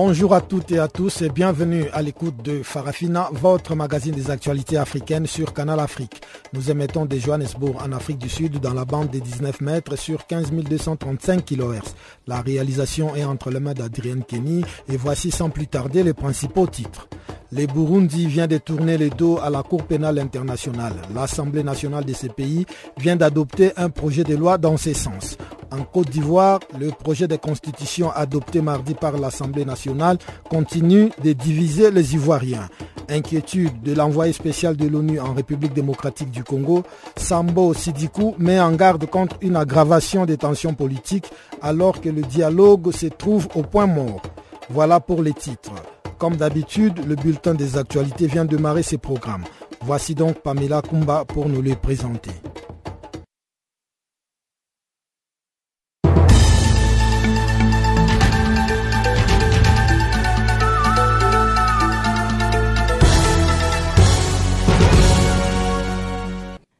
[0.00, 4.30] Bonjour à toutes et à tous et bienvenue à l'écoute de Farafina, votre magazine des
[4.30, 6.22] actualités africaines sur Canal Afrique.
[6.52, 10.28] Nous émettons de Johannesburg en Afrique du Sud dans la bande des 19 mètres sur
[10.28, 11.96] 15 235 kHz.
[12.28, 16.68] La réalisation est entre les mains d'Adrienne Kenny et voici sans plus tarder les principaux
[16.68, 17.08] titres.
[17.50, 20.92] Le Burundi vient de tourner le dos à la Cour pénale internationale.
[21.14, 22.66] L'Assemblée nationale de ce pays
[22.98, 25.38] vient d'adopter un projet de loi dans ce sens.
[25.70, 30.18] En Côte d'Ivoire, le projet de constitution adopté mardi par l'Assemblée nationale
[30.50, 32.68] continue de diviser les Ivoiriens.
[33.08, 36.82] Inquiétude de l'envoyé spécial de l'ONU en République démocratique du Congo,
[37.16, 41.30] Sambo Sidikou met en garde contre une aggravation des tensions politiques
[41.62, 44.20] alors que le dialogue se trouve au point mort.
[44.68, 45.72] Voilà pour les titres.
[46.18, 49.44] Comme d'habitude, le bulletin des actualités vient de démarrer ses programmes.
[49.82, 52.32] Voici donc Pamela Kumba pour nous les présenter.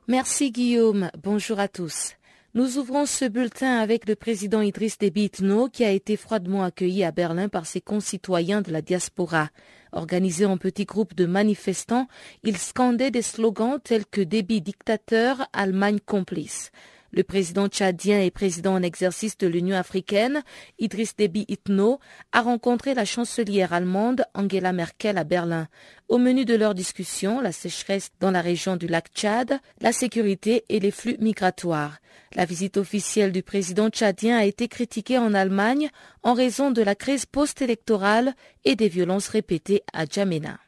[0.09, 2.18] Merci Guillaume, bonjour à tous.
[2.59, 7.05] Nous ouvrons ce bulletin avec le président Idriss Déby Itno qui a été froidement accueilli
[7.05, 9.51] à Berlin par ses concitoyens de la diaspora.
[9.93, 12.09] Organisé en petits groupes de manifestants,
[12.43, 16.73] il scandait des slogans tels que Déby dictateur, Allemagne complice.
[17.11, 20.43] Le président tchadien et président en exercice de l'Union africaine,
[20.79, 22.01] Idriss Déby Itno,
[22.33, 25.69] a rencontré la chancelière allemande Angela Merkel à Berlin.
[26.09, 30.65] Au menu de leur discussion, la sécheresse dans la région du lac Tchad, la sécurité
[30.69, 31.99] et les flux migratoires.
[32.35, 35.89] La visite officielle du président tchadien a été critiquée en Allemagne
[36.23, 40.59] en raison de la crise post-électorale et des violences répétées à Djamena.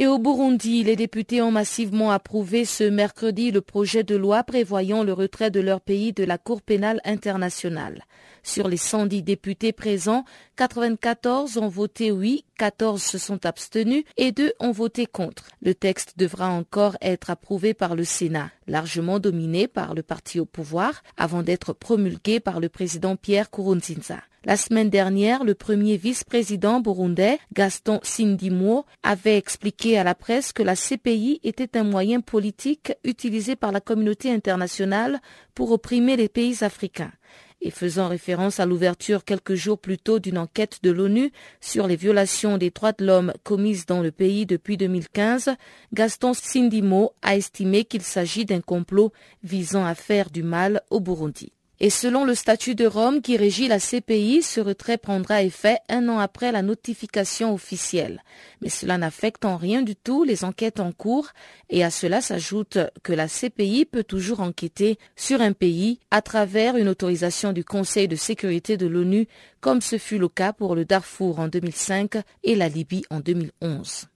[0.00, 5.04] Et au Burundi, les députés ont massivement approuvé ce mercredi le projet de loi prévoyant
[5.04, 8.06] le retrait de leur pays de la Cour pénale internationale.
[8.42, 10.24] Sur les 110 députés présents,
[10.56, 15.44] 94 ont voté oui, 14 se sont abstenus et 2 ont voté contre.
[15.62, 20.46] Le texte devra encore être approuvé par le Sénat, largement dominé par le parti au
[20.46, 24.18] pouvoir, avant d'être promulgué par le président Pierre Kourounzinza.
[24.44, 30.62] La semaine dernière, le premier vice-président burundais, Gaston Sindimo, avait expliqué à la presse que
[30.62, 35.20] la CPI était un moyen politique utilisé par la communauté internationale
[35.54, 37.12] pour opprimer les pays africains
[37.60, 41.96] et faisant référence à l'ouverture quelques jours plus tôt d'une enquête de l'ONU sur les
[41.96, 45.50] violations des droits de l'homme commises dans le pays depuis 2015,
[45.92, 49.12] Gaston Sindimo a estimé qu'il s'agit d'un complot
[49.42, 51.52] visant à faire du mal au Burundi.
[51.82, 56.10] Et selon le statut de Rome qui régit la CPI, ce retrait prendra effet un
[56.10, 58.22] an après la notification officielle.
[58.60, 61.28] Mais cela n'affecte en rien du tout les enquêtes en cours
[61.70, 66.76] et à cela s'ajoute que la CPI peut toujours enquêter sur un pays à travers
[66.76, 69.26] une autorisation du Conseil de sécurité de l'ONU
[69.60, 74.06] comme ce fut le cas pour le Darfour en 2005 et la Libye en 2011.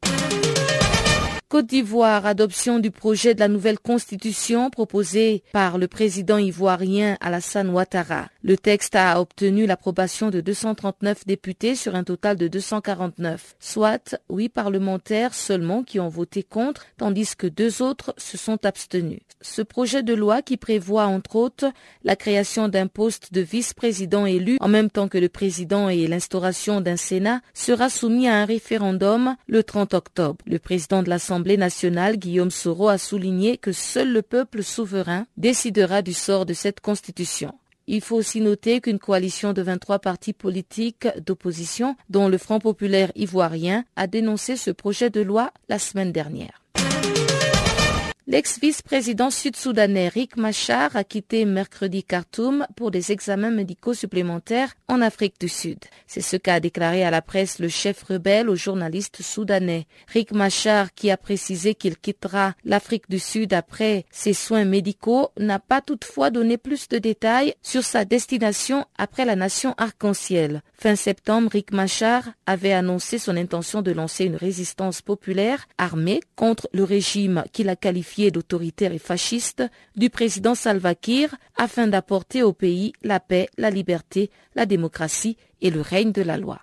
[1.49, 7.71] Côte d'Ivoire, adoption du projet de la nouvelle constitution proposée par le président ivoirien Alassane
[7.71, 8.29] Ouattara.
[8.47, 14.51] Le texte a obtenu l'approbation de 239 députés sur un total de 249, soit huit
[14.51, 19.21] parlementaires seulement qui ont voté contre, tandis que deux autres se sont abstenus.
[19.41, 21.73] Ce projet de loi qui prévoit entre autres
[22.03, 26.83] la création d'un poste de vice-président élu en même temps que le président et l'instauration
[26.83, 30.45] d'un Sénat sera soumis à un référendum le 30 octobre.
[30.47, 36.03] Le président de l'Assemblée nationale, Guillaume Soro, a souligné que seul le peuple souverain décidera
[36.03, 37.55] du sort de cette constitution.
[37.87, 43.13] Il faut aussi noter qu'une coalition de 23 partis politiques d'opposition, dont le Front populaire
[43.15, 46.64] ivoirien, a dénoncé ce projet de loi la semaine dernière.
[48.27, 55.39] L'ex-vice-président sud-soudanais Rick Machar a quitté mercredi Khartoum pour des examens médicaux supplémentaires en Afrique
[55.39, 55.81] du Sud.
[56.07, 59.87] C'est ce qu'a déclaré à la presse le chef rebelle aux journalistes soudanais.
[60.09, 65.59] Rick Machar, qui a précisé qu'il quittera l'Afrique du Sud après ses soins médicaux, n'a
[65.59, 70.63] pas toutefois donné plus de détails sur sa destination après la nation arc-en-ciel.
[70.73, 76.71] Fin septembre, Rick Machar avait annoncé son intention de lancer une résistance populaire armée contre
[76.73, 79.63] le régime qu'il a qualifié d'autoritaire et fasciste
[79.97, 85.71] du président Salva Kiir afin d'apporter au pays la paix, la liberté, la démocratie et
[85.71, 86.61] le règne de la loi.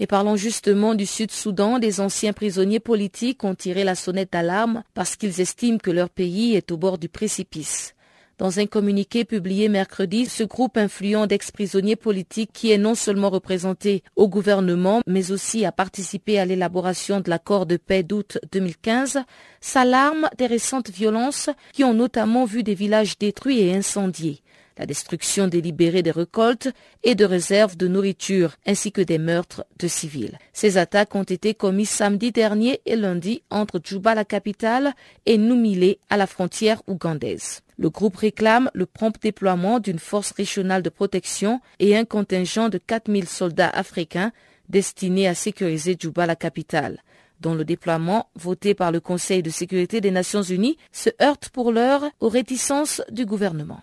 [0.00, 5.16] Et parlons justement du Sud-Soudan, des anciens prisonniers politiques ont tiré la sonnette d'alarme parce
[5.16, 7.94] qu'ils estiment que leur pays est au bord du précipice.
[8.36, 14.02] Dans un communiqué publié mercredi, ce groupe influent d'ex-prisonniers politiques qui est non seulement représenté
[14.16, 19.20] au gouvernement, mais aussi a participé à l'élaboration de l'accord de paix d'août 2015,
[19.60, 24.43] s'alarme des récentes violences qui ont notamment vu des villages détruits et incendiés
[24.78, 26.68] la destruction délibérée des récoltes
[27.02, 30.38] et de réserves de nourriture, ainsi que des meurtres de civils.
[30.52, 34.94] Ces attaques ont été commises samedi dernier et lundi entre Djouba, la capitale,
[35.26, 37.60] et Noumilé, à la frontière ougandaise.
[37.76, 42.78] Le groupe réclame le prompt déploiement d'une force régionale de protection et un contingent de
[42.78, 44.32] 4000 soldats africains
[44.68, 46.98] destinés à sécuriser Djouba, la capitale
[47.40, 51.72] dont le déploiement, voté par le Conseil de sécurité des Nations Unies, se heurte pour
[51.72, 53.82] l'heure aux réticences du gouvernement.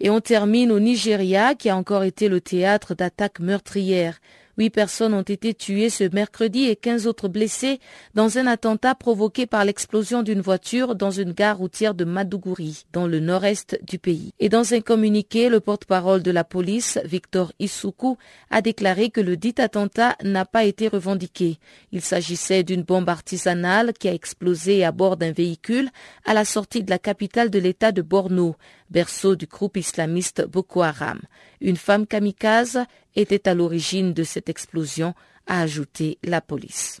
[0.00, 4.18] Et on termine au Nigeria qui a encore été le théâtre d'attaques meurtrières.
[4.60, 7.80] Huit personnes ont été tuées ce mercredi et quinze autres blessées
[8.14, 13.06] dans un attentat provoqué par l'explosion d'une voiture dans une gare routière de Madouguri, dans
[13.06, 14.34] le nord-est du pays.
[14.38, 18.18] Et dans un communiqué, le porte-parole de la police, Victor Isuku,
[18.50, 21.58] a déclaré que le dit attentat n'a pas été revendiqué.
[21.90, 25.88] Il s'agissait d'une bombe artisanale qui a explosé à bord d'un véhicule
[26.26, 28.56] à la sortie de la capitale de l'État de Borno
[28.90, 31.20] berceau du groupe islamiste Boko Haram.
[31.60, 32.84] Une femme kamikaze
[33.16, 35.14] était à l'origine de cette explosion,
[35.46, 37.00] a ajouté la police.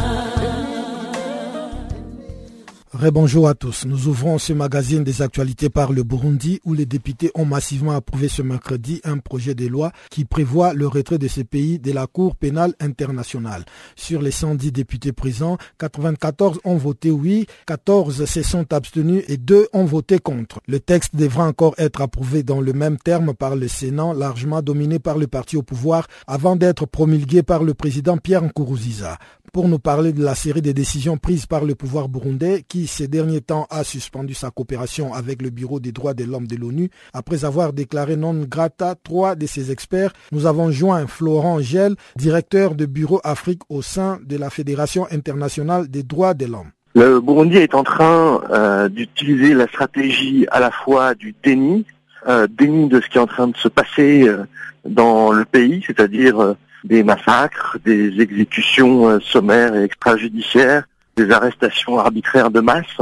[3.09, 3.85] Bonjour à tous.
[3.87, 8.27] Nous ouvrons ce magazine des actualités par le Burundi où les députés ont massivement approuvé
[8.27, 12.05] ce mercredi un projet de loi qui prévoit le retrait de ce pays de la
[12.05, 13.65] Cour pénale internationale.
[13.95, 19.69] Sur les 110 députés présents, 94 ont voté oui, 14 se sont abstenus et 2
[19.73, 20.61] ont voté contre.
[20.67, 24.99] Le texte devra encore être approuvé dans le même terme par le Sénat, largement dominé
[24.99, 29.17] par le parti au pouvoir, avant d'être promulgué par le président Pierre Nkuruziza
[29.51, 33.07] pour nous parler de la série de décisions prises par le pouvoir burundais qui, ces
[33.07, 36.89] derniers temps, a suspendu sa coopération avec le Bureau des droits de l'homme de l'ONU
[37.13, 40.13] après avoir déclaré non grata trois de ses experts.
[40.31, 45.89] Nous avons joint Florent Gel, directeur de Bureau Afrique au sein de la Fédération internationale
[45.89, 46.71] des droits de l'homme.
[46.95, 51.85] Le Burundi est en train euh, d'utiliser la stratégie à la fois du déni,
[52.27, 54.43] euh, déni de ce qui est en train de se passer euh,
[54.85, 60.83] dans le pays, c'est-à-dire des massacres, des exécutions euh, sommaires et extrajudiciaires,
[61.15, 62.97] des arrestations arbitraires de masse,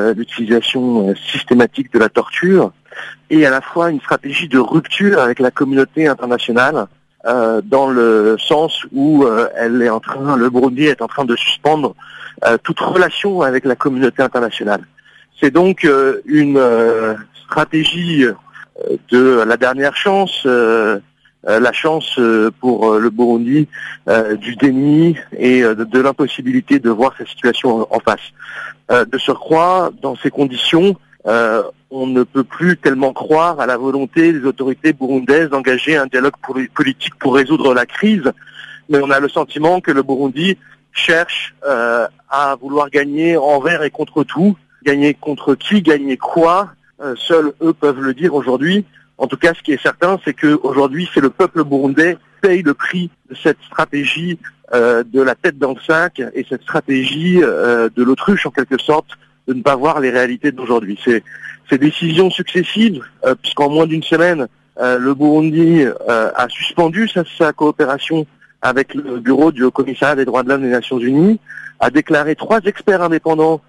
[0.00, 2.72] euh, l'utilisation euh, systématique de la torture,
[3.28, 6.86] et à la fois une stratégie de rupture avec la communauté internationale,
[7.64, 11.94] dans le sens où elle est en train, le Burundi est en train de suspendre
[12.62, 14.80] toute relation avec la communauté internationale.
[15.38, 15.86] C'est donc
[16.24, 16.58] une
[17.44, 18.26] stratégie
[19.10, 21.00] de la dernière chance euh,
[21.44, 23.68] la chance euh, pour euh, le Burundi
[24.40, 28.32] du déni et de, l'impossibilité de voir sa situation en, face.
[28.90, 34.44] de surcroît, dans ces conditions, on ne peut plus tellement croire à la volonté des
[34.44, 36.34] autorités burundaises d'engager un dialogue
[36.74, 38.32] politique pour résoudre la crise,
[38.88, 40.58] mais on a le sentiment que le Burundi
[40.92, 46.70] cherche à vouloir gagner envers et contre tout, gagner contre qui, gagner quoi,
[47.14, 48.84] seuls eux peuvent le dire aujourd'hui.
[49.20, 52.72] En tout cas, ce qui est certain, c'est qu'aujourd'hui, c'est le peuple burundais paye le
[52.72, 54.38] prix de cette stratégie
[54.72, 58.80] euh, de la tête dans le sac et cette stratégie euh, de l'autruche, en quelque
[58.80, 59.10] sorte,
[59.46, 60.98] de ne pas voir les réalités d'aujourd'hui.
[61.04, 61.22] Ces,
[61.68, 64.48] ces décisions successives, euh, puisqu'en moins d'une semaine,
[64.82, 68.26] le Burundi a suspendu sa, coopération
[68.62, 71.38] avec le bureau du Haut-Commissariat des droits de l'homme des Nations Unies,
[71.80, 73.60] a déclaré trois experts indépendants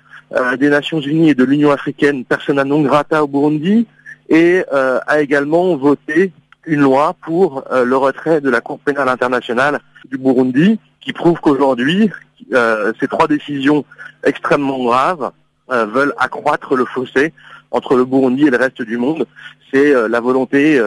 [0.58, 3.88] des Nations Unies et de l'Union africaine persona non grata au Burundi,
[4.32, 6.32] et euh, a également voté
[6.66, 11.40] une loi pour euh, le retrait de la Cour pénale internationale du Burundi, qui prouve
[11.42, 12.10] qu'aujourd'hui,
[12.54, 13.86] euh, ces trois décisions
[14.24, 15.32] extrêmement graves
[15.70, 17.34] veulent accroître le fossé
[17.72, 19.26] entre le Burundi et le reste du monde.
[19.72, 20.82] C'est la volonté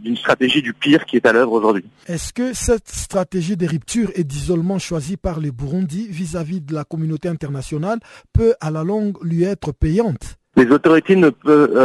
[0.00, 1.84] d'une stratégie du pire qui est à l'œuvre aujourd'hui.
[2.08, 6.82] Est-ce que cette stratégie de rupture et d'isolement choisie par le Burundi vis-à-vis de la
[6.82, 8.00] communauté internationale
[8.32, 10.38] peut à la longue lui être payante?
[10.56, 11.30] Les autorités ne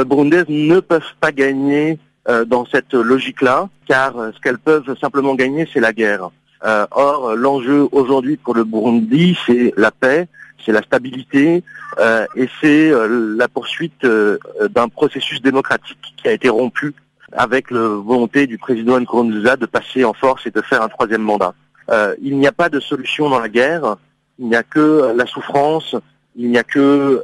[0.04, 2.00] burundaises ne peuvent pas gagner
[2.48, 6.30] dans cette logique-là, car ce qu'elles peuvent simplement gagner, c'est la guerre.
[6.64, 10.28] Euh, or, l'enjeu aujourd'hui pour le Burundi, c'est la paix,
[10.64, 11.64] c'est la stabilité
[12.00, 16.94] euh, et c'est euh, la poursuite d'un processus démocratique qui a été rompu
[17.32, 21.22] avec la volonté du président Nkurunziza de passer en force et de faire un troisième
[21.22, 21.54] mandat.
[22.22, 23.96] il n'y a pas de solution dans la guerre,
[24.38, 25.96] il n'y a que la souffrance,
[26.36, 27.24] il n'y a que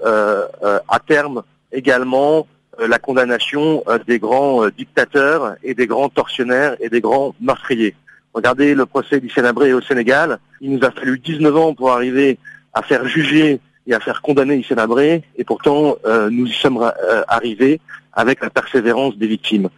[0.87, 2.47] à terme également
[2.79, 7.95] la condamnation des grands dictateurs et des grands tortionnaires et des grands meurtriers.
[8.33, 10.37] Regardez le procès du Sénabré au Sénégal.
[10.61, 12.37] Il nous a fallu 19 ans pour arriver
[12.73, 17.23] à faire juger et à faire condamner Sénabré, et pourtant euh, nous y sommes euh,
[17.27, 17.79] arrivés
[18.13, 19.69] avec la persévérance des victimes.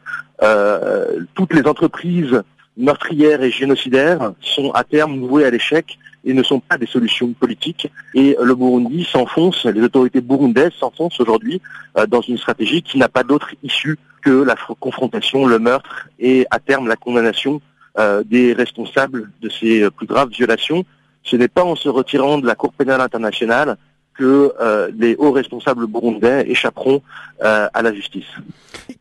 [0.42, 2.42] Euh, toutes les entreprises
[2.76, 7.32] meurtrières et génocidaires sont à terme vouées à l'échec et ne sont pas des solutions
[7.34, 7.92] politiques.
[8.14, 11.62] Et le Burundi s'enfonce, les autorités burundaises s'enfoncent aujourd'hui
[12.08, 16.60] dans une stratégie qui n'a pas d'autre issue que la confrontation, le meurtre et à
[16.60, 17.62] terme la condamnation
[17.98, 20.86] euh, des responsables de ces euh, plus graves violations.
[21.24, 23.78] Ce n'est pas en se retirant de la Cour pénale internationale
[24.14, 27.02] que euh, les hauts responsables burundais échapperont
[27.42, 28.28] à la justice.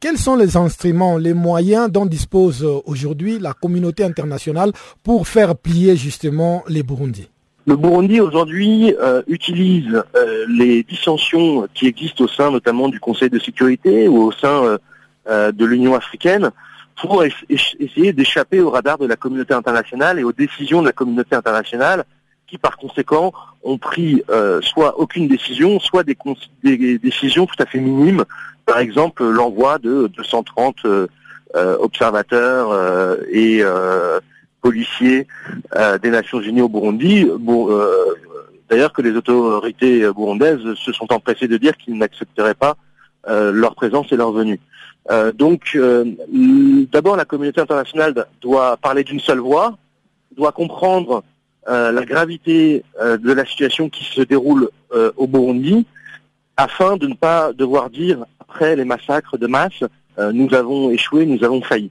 [0.00, 4.71] Quels sont les instruments, les moyens dont dispose aujourd'hui la communauté internationale
[5.02, 7.28] pour faire plier justement les Burundis?
[7.67, 8.95] Le Burundi aujourd'hui
[9.26, 10.05] utilise
[10.49, 14.78] les dissensions qui existent au sein notamment du Conseil de sécurité ou au sein
[15.26, 16.52] de l'Union africaine
[17.00, 21.35] pour essayer d'échapper au radar de la communauté internationale et aux décisions de la communauté
[21.35, 22.05] internationale
[22.49, 26.17] qui par conséquent ont pris euh, soit aucune décision, soit des,
[26.99, 28.25] décisions tout à fait minimes,
[28.68, 31.06] par exemple l'envoi de 230 euh,
[31.56, 32.68] euh, observateurs
[33.32, 33.62] et
[34.60, 35.26] policiers
[36.02, 37.26] des Nations Unies au Burundi.
[38.68, 42.76] D'ailleurs que les autorités burundaises se sont empressées de dire qu'ils n'accepteraient pas
[43.26, 44.60] leur présence et leur venue.
[45.10, 46.04] Euh, donc, euh,
[46.92, 49.78] d'abord, la communauté internationale doit parler d'une seule voix,
[50.37, 51.22] doit comprendre
[51.68, 54.70] euh, la gravité de la situation qui se déroule
[55.16, 55.87] au Burundi,
[56.56, 59.85] afin de ne pas devoir dire, après les massacres de masse,
[60.33, 61.90] nous avons échoué, nous avons failli.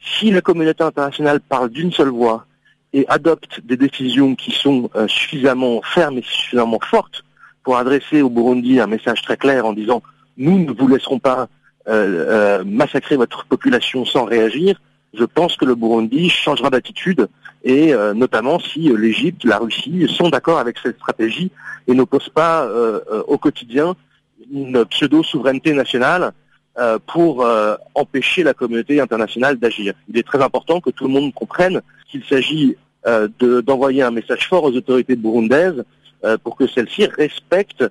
[0.00, 2.44] Si la communauté internationale parle d'une seule voix
[2.92, 7.24] et adopte des décisions qui sont suffisamment fermes et suffisamment fortes
[7.62, 10.02] pour adresser au Burundi un message très clair en disant
[10.36, 11.48] nous ne vous laisserons pas
[11.88, 14.80] euh, euh, massacrer votre population sans réagir,
[15.14, 17.28] je pense que le Burundi changera d'attitude
[17.64, 21.50] et euh, notamment si l'Égypte, la Russie sont d'accord avec cette stratégie
[21.86, 22.68] et n'opposent pas
[23.26, 23.96] au quotidien
[24.50, 26.32] une pseudo-souveraineté nationale
[27.06, 27.46] pour
[27.94, 29.94] empêcher la communauté internationale d'agir.
[30.08, 32.76] Il est très important que tout le monde comprenne qu'il s'agit
[33.38, 35.84] d'envoyer un message fort aux autorités burundaises
[36.42, 37.84] pour que celles-ci respectent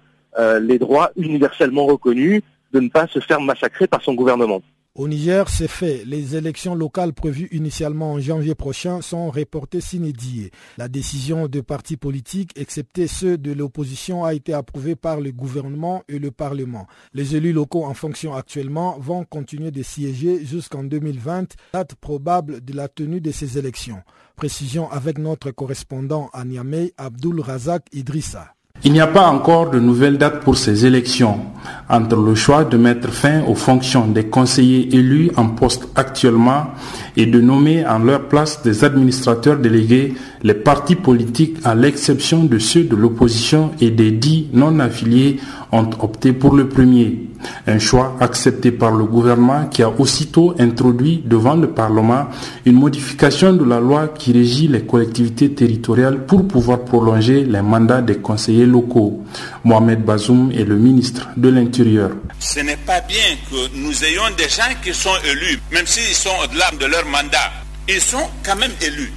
[0.62, 2.42] les droits universellement reconnus
[2.74, 4.62] de ne pas se faire massacrer par son gouvernement.
[4.94, 6.04] Au Niger, c'est fait.
[6.06, 10.52] Les élections locales prévues initialement en janvier prochain sont reportées s'inédiées.
[10.78, 16.04] La décision de partis politiques, excepté ceux de l'opposition, a été approuvée par le gouvernement
[16.10, 16.88] et le Parlement.
[17.14, 22.74] Les élus locaux en fonction actuellement vont continuer de siéger jusqu'en 2020, date probable de
[22.76, 24.02] la tenue de ces élections.
[24.36, 28.56] Précision avec notre correspondant à Niamey, Abdul Razak Idrissa.
[28.84, 31.40] Il n'y a pas encore de nouvelle date pour ces élections.
[31.88, 36.68] Entre le choix de mettre fin aux fonctions des conseillers élus en poste actuellement
[37.16, 42.58] et de nommer en leur place des administrateurs délégués, les partis politiques, à l'exception de
[42.58, 45.40] ceux de l'opposition et des dits non affiliés,
[45.72, 47.28] ont opté pour le premier.
[47.66, 52.28] Un choix accepté par le gouvernement qui a aussitôt introduit devant le Parlement
[52.66, 58.02] une modification de la loi qui régit les collectivités territoriales pour pouvoir prolonger les mandats
[58.02, 59.24] des conseillers locaux.
[59.64, 62.12] Mohamed Bazoum est le ministre de l'Intérieur.
[62.40, 66.30] Ce n'est pas bien que nous ayons des gens qui sont élus, même s'ils sont
[66.44, 67.52] au-delà de leur mandat.
[67.88, 69.12] Ils sont quand même élus.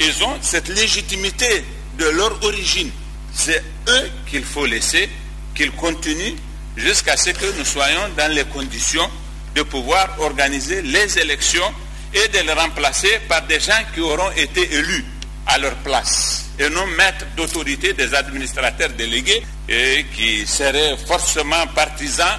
[0.00, 1.64] Ils ont cette légitimité
[1.98, 2.90] de leur origine.
[3.32, 5.08] C'est eux qu'il faut laisser,
[5.56, 6.36] qu'ils continuent
[6.76, 9.08] jusqu'à ce que nous soyons dans les conditions
[9.54, 11.72] de pouvoir organiser les élections
[12.12, 15.04] et de les remplacer par des gens qui auront été élus
[15.46, 22.38] à leur place et non mettre d'autorité des administrateurs délégués et qui seraient forcément partisans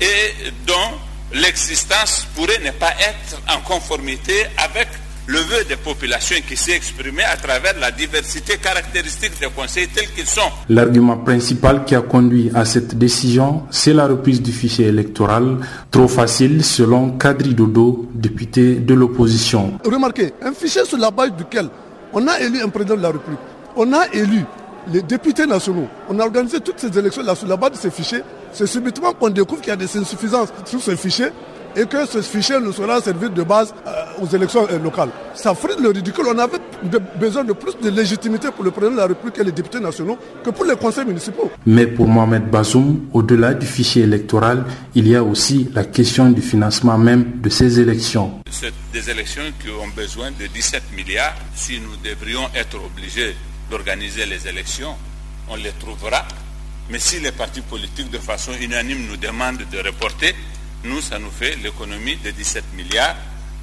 [0.00, 0.34] et
[0.66, 0.98] dont
[1.32, 4.88] l'existence pourrait ne pas être en conformité avec
[5.26, 10.08] le vœu des populations qui s'est exprimé à travers la diversité caractéristique des conseils tels
[10.12, 10.40] qu'ils sont.
[10.68, 15.58] L'argument principal qui a conduit à cette décision, c'est la reprise du fichier électoral,
[15.90, 19.78] trop facile selon Kadri Dodo, député de l'opposition.
[19.84, 21.68] Remarquez, un fichier sur la base duquel
[22.12, 23.40] on a élu un président de la République,
[23.74, 24.44] on a élu
[24.92, 27.90] les députés nationaux, on a organisé toutes ces élections là sur la base de ces
[27.90, 31.30] fichiers, c'est subitement qu'on découvre qu'il y a des insuffisances sur ces fichiers
[31.74, 35.10] et que ce fichier ne sera servi de base euh, aux élections euh, locales.
[35.34, 36.24] Ça ferait le ridicule.
[36.28, 36.58] On avait
[37.18, 40.18] besoin de plus de légitimité pour le président de la République et les députés nationaux
[40.44, 41.50] que pour les conseils municipaux.
[41.66, 46.42] Mais pour Mohamed Bazoum, au-delà du fichier électoral, il y a aussi la question du
[46.42, 48.40] financement même de ces élections.
[48.50, 51.34] C'est des élections qui ont besoin de 17 milliards.
[51.54, 53.34] Si nous devrions être obligés
[53.70, 54.94] d'organiser les élections,
[55.48, 56.22] on les trouvera.
[56.90, 60.34] Mais si les partis politiques de façon unanime nous demandent de reporter,
[60.84, 63.16] nous, ça nous fait l'économie de 17 milliards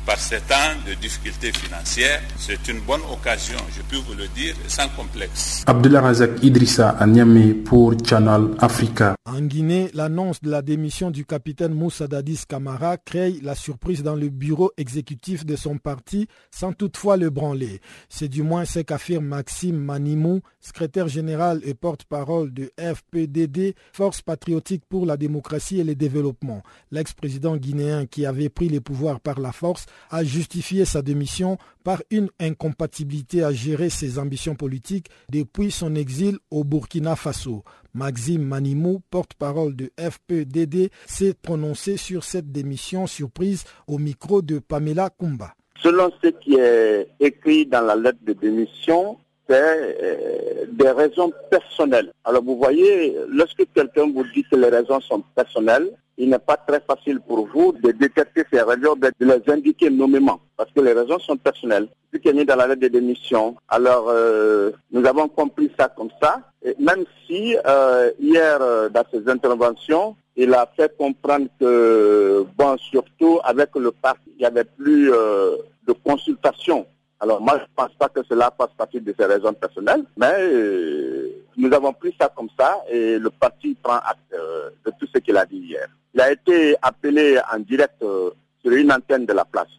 [0.05, 0.55] par ces temps
[0.87, 2.21] de difficultés financières.
[2.37, 5.63] C'est une bonne occasion, je peux vous le dire, sans complexe.
[5.65, 9.15] Abdullah Razak Idrissa à Niamey pour Channel Africa.
[9.25, 14.15] En Guinée, l'annonce de la démission du capitaine Moussa Dadis Kamara crée la surprise dans
[14.15, 17.79] le bureau exécutif de son parti sans toutefois le branler.
[18.09, 24.83] C'est du moins ce qu'affirme Maxime Manimou, secrétaire général et porte-parole de FPDD, Force patriotique
[24.87, 26.61] pour la démocratie et le développement.
[26.91, 32.01] L'ex-président guinéen qui avait pris les pouvoirs par la force a justifié sa démission par
[32.11, 37.63] une incompatibilité à gérer ses ambitions politiques depuis son exil au Burkina Faso.
[37.93, 45.09] Maxime Manimou, porte-parole de FPDD, s'est prononcé sur cette démission surprise au micro de Pamela
[45.09, 45.53] Kumba.
[45.81, 52.11] Selon ce qui est écrit dans la lettre de démission, c'est euh, des raisons personnelles.
[52.23, 56.57] Alors vous voyez, lorsque quelqu'un vous dit que les raisons sont personnelles, il n'est pas
[56.57, 60.93] très facile pour vous de détecter ces raisons, de les indiquer nommément, parce que les
[60.93, 61.87] raisons sont personnelles.
[62.13, 66.11] Ce qui est dans la lettre de démission, alors euh, nous avons compris ça comme
[66.21, 68.59] ça, et même si euh, hier,
[68.91, 74.45] dans ses interventions, il a fait comprendre que, bon, surtout avec le parti, il n'y
[74.45, 76.85] avait plus de consultation
[77.23, 80.33] alors moi, je ne pense pas que cela fasse partie de ses raisons personnelles, mais
[80.39, 85.07] euh, nous avons pris ça comme ça et le parti prend acte euh, de tout
[85.13, 85.87] ce qu'il a dit hier.
[86.13, 88.31] Il a été appelé en direct euh,
[88.61, 89.69] sur une antenne de la place.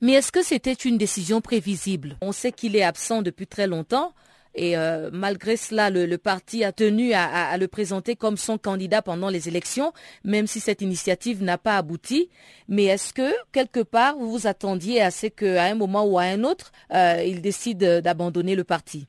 [0.00, 2.16] Mais est-ce que c'était une décision prévisible?
[2.22, 4.14] On sait qu'il est absent depuis très longtemps.
[4.54, 9.28] Et euh, malgré cela, le, parti a tenu à, le présenter comme son candidat pendant
[9.28, 9.92] les élections,
[10.24, 12.30] même si cette initiative n'a pas abouti.
[12.68, 16.22] Mais est-ce que, quelque part, vous vous attendiez à ce qu'à un moment ou à
[16.22, 19.06] un autre, euh, il décide d'abandonner le parti?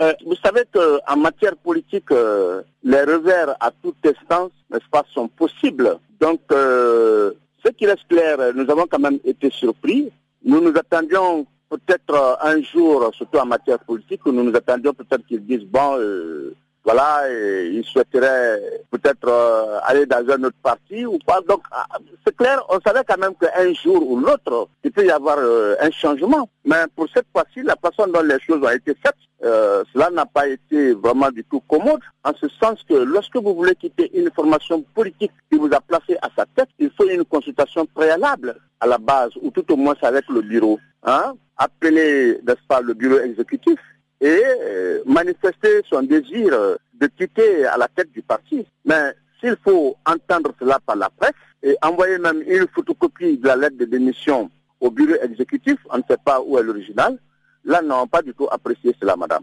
[0.00, 5.98] Euh, Vous savez qu'en matière politique, les revers à toute distance, n'est-ce pas, sont possibles.
[6.18, 10.10] Donc, ce qui reste clair, nous avons quand même été surpris.
[10.44, 15.26] Nous nous attendions peut-être euh, un jour, surtout en matière politique, nous nous attendions peut-être
[15.26, 18.60] qu'ils disent, bon, euh, voilà, ils souhaiteraient
[18.92, 21.40] peut-être euh, aller dans un autre parti ou pas.
[21.48, 21.84] Donc, ah,
[22.24, 25.90] c'est clair, on savait quand même qu'un jour ou l'autre, il peut y avoir un
[25.90, 26.48] changement.
[26.64, 30.46] Mais pour cette fois-ci, la façon dont les choses ont été faites, cela n'a pas
[30.46, 34.80] été vraiment du tout commode, en ce sens que lorsque vous voulez quitter une formation
[34.94, 38.98] politique qui vous a placé à sa tête, il faut une consultation préalable à la
[38.98, 40.78] base, ou tout au moins avec le bureau.
[41.06, 43.78] Hein appeler, n'est-ce pas, le bureau exécutif
[44.20, 46.50] et euh, manifester son désir
[46.94, 48.66] de quitter à la tête du parti.
[48.84, 53.56] Mais s'il faut entendre cela par la presse et envoyer même une photocopie de la
[53.56, 57.18] lettre de démission au bureau exécutif, on ne sait pas où est l'original,
[57.64, 59.42] là, n'ont pas du tout apprécié cela, madame.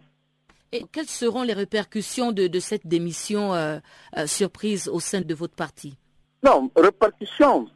[0.72, 3.78] Et quelles seront les répercussions de, cette démission euh,
[4.18, 5.96] euh, surprise au sein de votre parti?
[6.44, 7.68] Non, répercussions,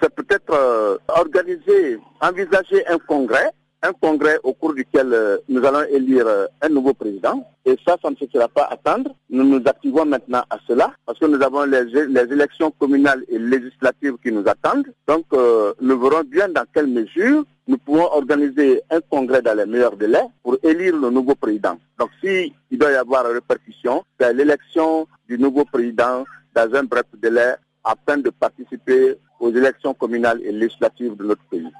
[0.00, 3.50] c'est peut-être organiser, envisager un congrès
[3.82, 7.44] un congrès au cours duquel euh, nous allons élire euh, un nouveau président.
[7.64, 9.14] Et ça, ça ne se fera pas attendre.
[9.28, 14.16] Nous nous activons maintenant à cela parce que nous avons les, élections communales et législatives
[14.22, 14.86] qui nous attendent.
[15.08, 19.66] Donc, euh, nous verrons bien dans quelle mesure nous pouvons organiser un congrès dans les
[19.66, 21.76] meilleurs délais pour élire le nouveau président.
[21.98, 27.54] Donc, s'il doit y avoir répercussion, c'est l'élection du nouveau président dans un bref délai
[27.84, 31.70] afin de participer aux élections communales et législatives de notre pays.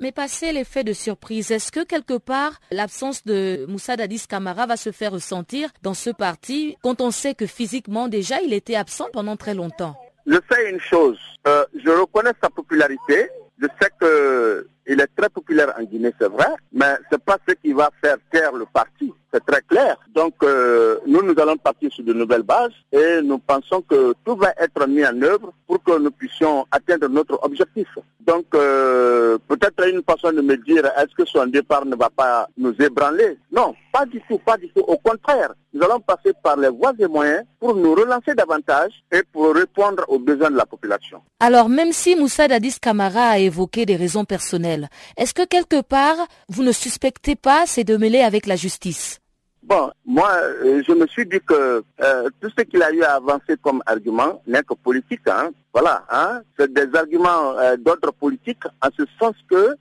[0.00, 4.76] Mais passé l'effet de surprise, est-ce que quelque part l'absence de Moussa Dadis Kamara va
[4.76, 9.06] se faire ressentir dans ce parti quand on sait que physiquement déjà il était absent
[9.12, 9.94] pendant très longtemps?
[10.26, 13.28] Je sais une chose, euh, je reconnais sa popularité,
[13.60, 13.90] je sais
[14.86, 17.90] qu'il est très populaire en Guinée, c'est vrai, mais ce n'est pas ce qui va
[18.02, 19.96] faire taire le parti, c'est très clair.
[20.14, 24.36] Donc euh, nous, nous allons partir sur de nouvelles bases et nous pensons que tout
[24.36, 27.88] va être mis en œuvre pour que nous puissions atteindre notre objectif.
[28.26, 32.48] Donc, euh, peut-être une façon de me dire, est-ce que son départ ne va pas
[32.56, 33.36] nous ébranler?
[33.52, 34.80] Non, pas du tout, pas du tout.
[34.80, 39.22] Au contraire, nous allons passer par les voies et moyens pour nous relancer davantage et
[39.30, 41.20] pour répondre aux besoins de la population.
[41.38, 44.73] Alors, même si Moussa Dadis Kamara a évoqué des raisons personnelles,
[45.16, 46.16] est-ce que quelque part,
[46.48, 49.20] vous ne suspectez pas ces deux mêlés avec la justice?
[49.66, 53.14] Bon, moi, euh, je me suis dit que euh, tout ce qu'il a eu à
[53.14, 55.26] avancer comme argument n'est que politique.
[55.26, 55.52] Hein.
[55.72, 56.42] Voilà, hein.
[56.58, 59.74] c'est des arguments euh, d'ordre politique, en ce sens que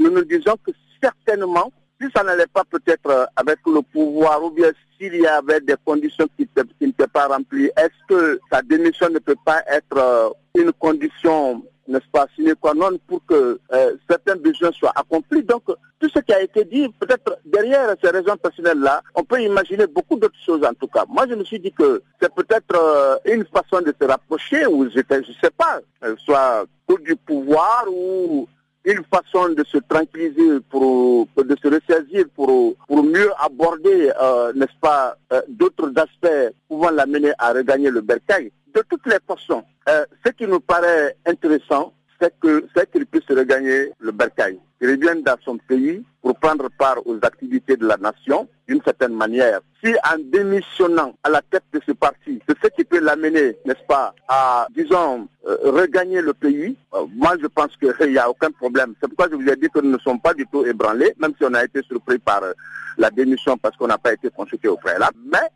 [0.00, 4.70] nous nous disons que certainement, si ça n'allait pas peut-être avec le pouvoir, ou bien
[4.98, 6.48] s'il y avait des conditions qui,
[6.80, 12.08] ne peuvent pas remplies, est-ce que sa démission ne peut pas être une condition n'est-ce
[12.12, 15.42] pas, signé quoi non pour que euh, certains besoins soient accomplis.
[15.42, 15.64] Donc,
[15.98, 20.16] tout ce qui a été dit, peut-être derrière ces raisons personnelles-là, on peut imaginer beaucoup
[20.16, 21.04] d'autres choses en tout cas.
[21.08, 24.88] Moi, je me suis dit que c'est peut-être euh, une façon de se rapprocher, ou
[24.90, 26.64] je ne sais pas, euh, soit
[27.02, 28.46] du pouvoir ou
[28.84, 34.10] une façon de se tranquilliser, pour, de se ressaisir pour, pour mieux aborder,
[34.54, 35.16] n'est-ce pas,
[35.48, 40.46] d'autres aspects pouvant l'amener à regagner le bercail de toutes les façons, euh, ce qui
[40.46, 44.58] nous paraît intéressant, c'est que c'est qu'il puisse regagner le bercail.
[44.82, 49.14] Il revienne dans son pays pour prendre part aux activités de la nation d'une certaine
[49.14, 49.60] manière.
[49.82, 53.86] Si en démissionnant à la tête de ce parti, c'est ce qui peut l'amener, n'est-ce
[53.86, 58.50] pas, à, disons, euh, regagner le pays, euh, moi je pense qu'il n'y a aucun
[58.50, 58.94] problème.
[59.00, 61.32] C'est pourquoi je vous ai dit que nous ne sommes pas du tout ébranlés, même
[61.38, 62.52] si on a été surpris par euh,
[62.98, 65.16] la démission parce qu'on n'a pas été consulté au préalable.
[65.32, 65.48] Mais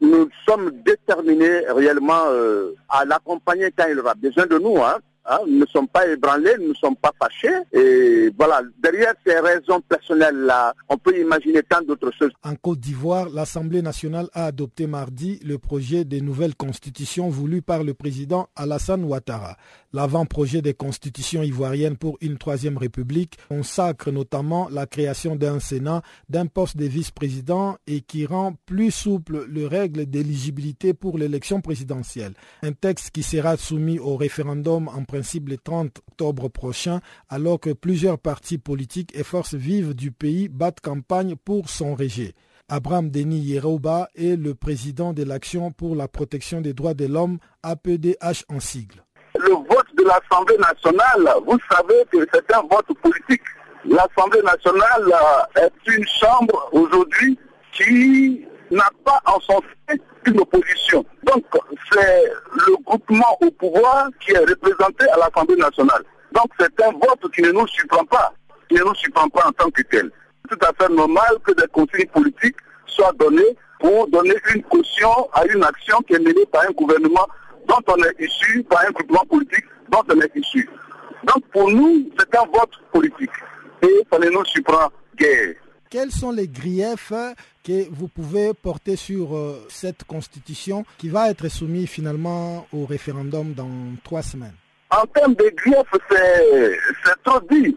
[0.00, 2.24] nous sommes déterminés réellement
[2.88, 4.78] à l'accompagner quand il aura besoin de nous.
[4.78, 4.98] Hein.
[5.26, 7.54] Hein, nous ne sommes pas ébranlés, nous ne sommes pas fâchés.
[7.72, 12.32] Et voilà, derrière ces raisons personnelles-là, on peut imaginer tant d'autres choses.
[12.42, 17.84] En Côte d'Ivoire, l'Assemblée nationale a adopté mardi le projet de nouvelle constitution voulu par
[17.84, 19.56] le président Alassane Ouattara.
[19.94, 26.46] L'avant-projet des constitutions ivoiriennes pour une troisième république consacre notamment la création d'un Sénat, d'un
[26.46, 32.34] poste de vice-président et qui rend plus souple les règles d'éligibilité pour l'élection présidentielle.
[32.62, 37.70] Un texte qui sera soumis au référendum en principe le 30 octobre prochain, alors que
[37.70, 42.34] plusieurs partis politiques et forces vives du pays battent campagne pour son rejet.
[42.68, 47.38] Abraham Denis Yerouba est le président de l'Action pour la protection des droits de l'homme,
[47.62, 49.04] APDH en sigle.
[50.04, 53.42] l'Assemblée nationale, vous savez que c'est un vote politique.
[53.86, 55.12] L'Assemblée nationale
[55.56, 57.38] est une chambre aujourd'hui
[57.72, 61.04] qui n'a pas en son sein une opposition.
[61.24, 61.44] Donc,
[61.92, 62.24] c'est
[62.66, 66.02] le groupement au pouvoir qui est représenté à l'Assemblée nationale.
[66.32, 68.32] Donc, c'est un vote qui ne nous surprend pas,
[68.68, 70.10] qui ne nous surprend pas en tant que tel.
[70.50, 75.28] C'est tout à fait normal que des conseils politiques soient donnés pour donner une caution
[75.32, 77.26] à une action qui est menée par un gouvernement
[77.68, 80.68] dont on est issu, par un groupement politique dont est.
[81.24, 83.30] Donc, pour nous, c'est un vote politique.
[83.82, 85.54] Et ça ne nous surprend guère
[85.94, 87.12] quels sont les griefs
[87.62, 93.52] que vous pouvez porter sur euh, cette constitution qui va être soumise finalement au référendum
[93.52, 93.70] dans
[94.02, 94.56] trois semaines?
[94.90, 97.76] En termes de griefs, c'est trop dit.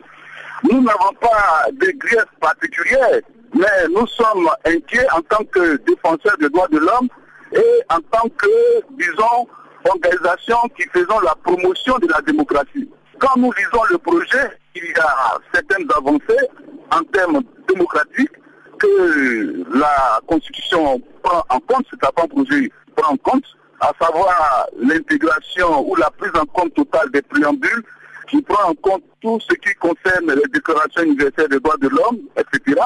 [0.64, 3.22] Nous n'avons pas de griefs particuliers,
[3.54, 7.10] mais nous sommes inquiets en tant que défenseurs des droits de l'homme
[7.54, 9.48] et en tant que, disons,
[9.88, 12.90] organisation qui faisons la promotion de la démocratie.
[13.20, 16.48] Quand nous lisons le projet, il y a certaines avancées
[16.92, 18.32] en termes démocratiques
[18.80, 23.44] que la Constitution prend en compte, cet avant-projet prend en compte,
[23.80, 27.84] à savoir l'intégration ou la prise en compte totale des préambules,
[28.30, 32.20] qui prend en compte tout ce qui concerne les déclarations universelles des droits de l'homme,
[32.38, 32.82] etc.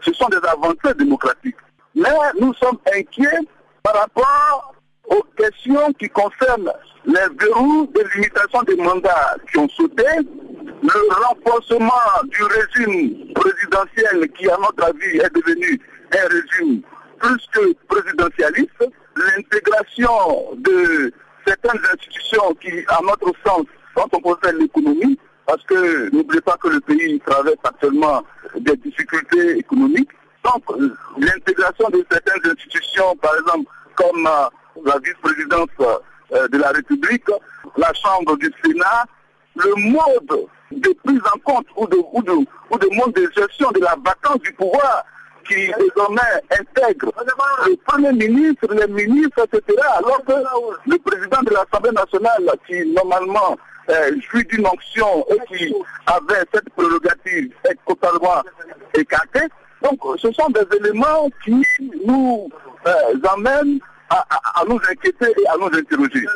[0.00, 1.56] Ce sont des avancées démocratiques.
[1.94, 2.08] Mais
[2.40, 3.40] nous sommes inquiets
[3.82, 4.74] par rapport
[5.08, 6.72] aux questions qui concernent
[7.04, 10.04] les verrous de limitation des mandats qui ont sauté,
[10.82, 11.92] le renforcement
[12.24, 15.80] du régime présidentiel qui, à notre avis, est devenu
[16.12, 16.82] un régime
[17.18, 21.12] plus que présidentialiste, l'intégration de
[21.46, 23.64] certaines institutions qui, à notre sens,
[23.94, 28.22] quand on concerne l'économie, parce que n'oubliez pas que le pays traverse actuellement
[28.58, 30.10] des difficultés économiques.
[30.44, 30.62] Donc,
[31.18, 34.48] l'intégration de certaines institutions, par exemple, comme euh,
[34.84, 37.28] la vice-présidence euh, de la République,
[37.76, 39.04] la Chambre du Sénat,
[39.54, 43.70] le mode de prise en compte ou de, ou de, ou de mode de gestion
[43.70, 45.04] de la vacance du pouvoir
[45.48, 47.12] qui désormais intègre
[47.66, 49.80] le Premier ministre, les ministres, etc.
[49.96, 50.32] Alors que
[50.86, 53.56] le président de l'Assemblée nationale, qui normalement
[53.88, 55.74] euh, jouit d'une onction et qui
[56.06, 58.42] avait cette prérogative, est totalement
[58.94, 59.40] écarté.
[59.82, 61.62] Donc ce sont des éléments qui
[62.04, 62.48] nous
[62.86, 63.78] euh, amènent
[64.10, 66.26] à, nous inquiéter et à nous interroger.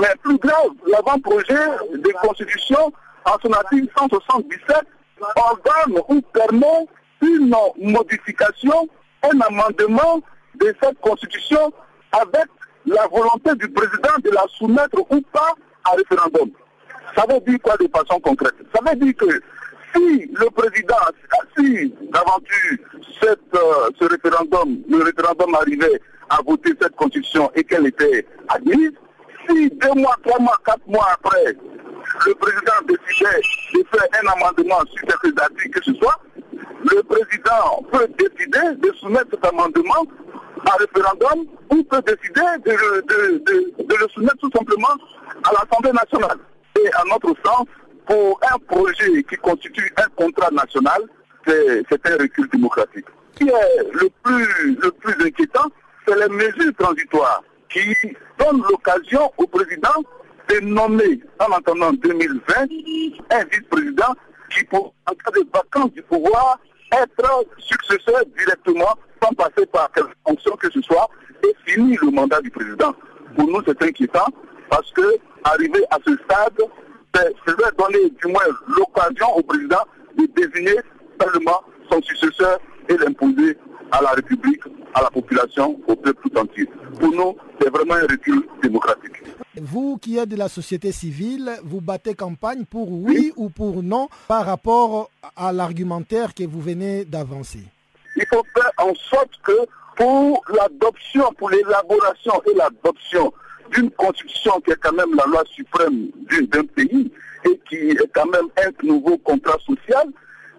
[0.00, 2.92] Mais plus grave, l'avant-projet de constitution
[3.24, 4.76] en son article 177
[5.36, 6.86] ordonne ou permet
[7.22, 8.88] une modification,
[9.22, 10.20] un amendement
[10.56, 11.72] de cette constitution
[12.12, 12.46] avec
[12.86, 15.54] la volonté du président de la soumettre ou pas
[15.84, 16.50] à référendum.
[17.16, 18.54] Ça veut dire quoi de façon concrète?
[18.74, 19.40] Ça veut dire que
[19.94, 20.96] si le président,
[21.56, 22.78] si d'aventure
[23.24, 26.00] euh, ce référendum, le référendum arrivait
[26.32, 28.92] à voter cette constitution et qu'elle était admise,
[29.48, 31.54] si deux mois, trois mois, quatre mois après,
[32.26, 33.40] le président décidait
[33.74, 36.18] de faire un amendement sur cette articles que ce soit,
[36.90, 40.06] le président peut décider de soumettre cet amendement
[40.66, 44.94] à référendum ou peut décider de, le soumettre tout simplement
[45.44, 46.38] à l'Assemblée nationale.
[46.80, 47.66] Et à notre sens,
[48.06, 51.02] pour un projet qui constitue un contrat national,
[51.46, 53.06] c'est un recul démocratique.
[53.34, 55.70] Ce qui est le plus, le plus inquiétant,
[56.12, 57.94] c'est les mesures transitoires qui
[58.38, 60.02] donnent l'occasion au président
[60.48, 62.54] de nommer, en attendant 2020,
[63.30, 64.14] un vice-président
[64.50, 66.58] qui, pour, en cas de vacances du pouvoir,
[66.92, 71.08] être successeur directement, sans passer par quelle fonction que ce soit,
[71.44, 72.94] et finir le mandat du président.
[73.36, 74.26] Pour nous, c'est inquiétant
[74.68, 76.60] parce que, arriver à ce stade,
[77.14, 78.42] ça va donner du moins
[78.76, 79.84] l'occasion au président
[80.18, 80.78] de désigner
[81.20, 83.56] seulement son successeur et l'imposer
[83.92, 84.62] à la République,
[84.94, 86.66] à la population, au peuple tout entier.
[86.98, 89.22] Pour nous, c'est vraiment un recul démocratique.
[89.60, 94.08] Vous qui êtes de la société civile, vous battez campagne pour oui, ou pour non
[94.26, 97.60] par rapport à l'argumentaire que vous venez d'avancer.
[98.16, 99.52] Il faut faire en sorte que
[99.96, 103.32] pour l'adoption, pour l'élaboration et l'adoption
[103.72, 107.12] d'une constitution qui est quand même la loi suprême d'un pays
[107.44, 110.08] et qui est quand même un nouveau contrat social,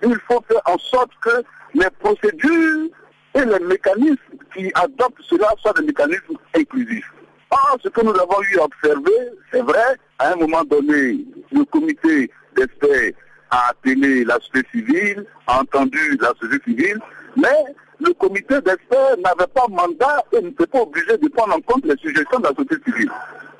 [0.03, 1.43] il faut faire en sorte que
[1.73, 2.89] les procédures
[3.35, 4.17] et les mécanismes
[4.55, 7.11] qui adoptent cela soient des mécanismes inclusifs.
[7.51, 11.63] Or, ce que nous avons eu à observer, c'est vrai, à un moment donné, le
[11.65, 13.11] comité d'experts
[13.51, 16.99] a appelé la société civile, a entendu la société civile,
[17.37, 17.63] mais
[17.99, 21.95] le comité d'experts n'avait pas mandat et n'était pas obligé de prendre en compte les
[21.97, 23.11] suggestions de la société civile.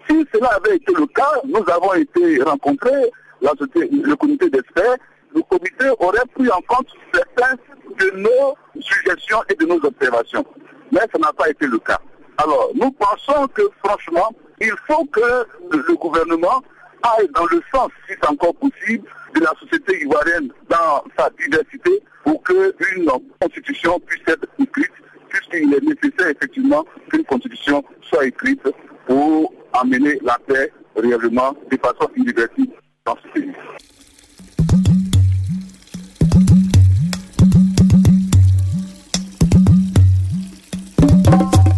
[0.09, 4.97] Si cela avait été le cas, nous avons été rencontrés, le comité d'experts,
[5.33, 7.55] le comité aurait pris en compte certains
[7.99, 10.45] de nos suggestions et de nos observations.
[10.91, 11.99] Mais ça n'a pas été le cas.
[12.37, 16.63] Alors, nous pensons que franchement, il faut que le gouvernement
[17.03, 22.03] aille dans le sens, si c'est encore possible, de la société ivoirienne dans sa diversité
[22.23, 23.09] pour qu'une
[23.41, 24.91] constitution puisse être écrite,
[25.29, 28.67] puisqu'il est nécessaire effectivement qu'une constitution soit écrite
[29.07, 32.67] pour amener la paix réellement de façon universelle
[33.05, 33.53] dans ce pays.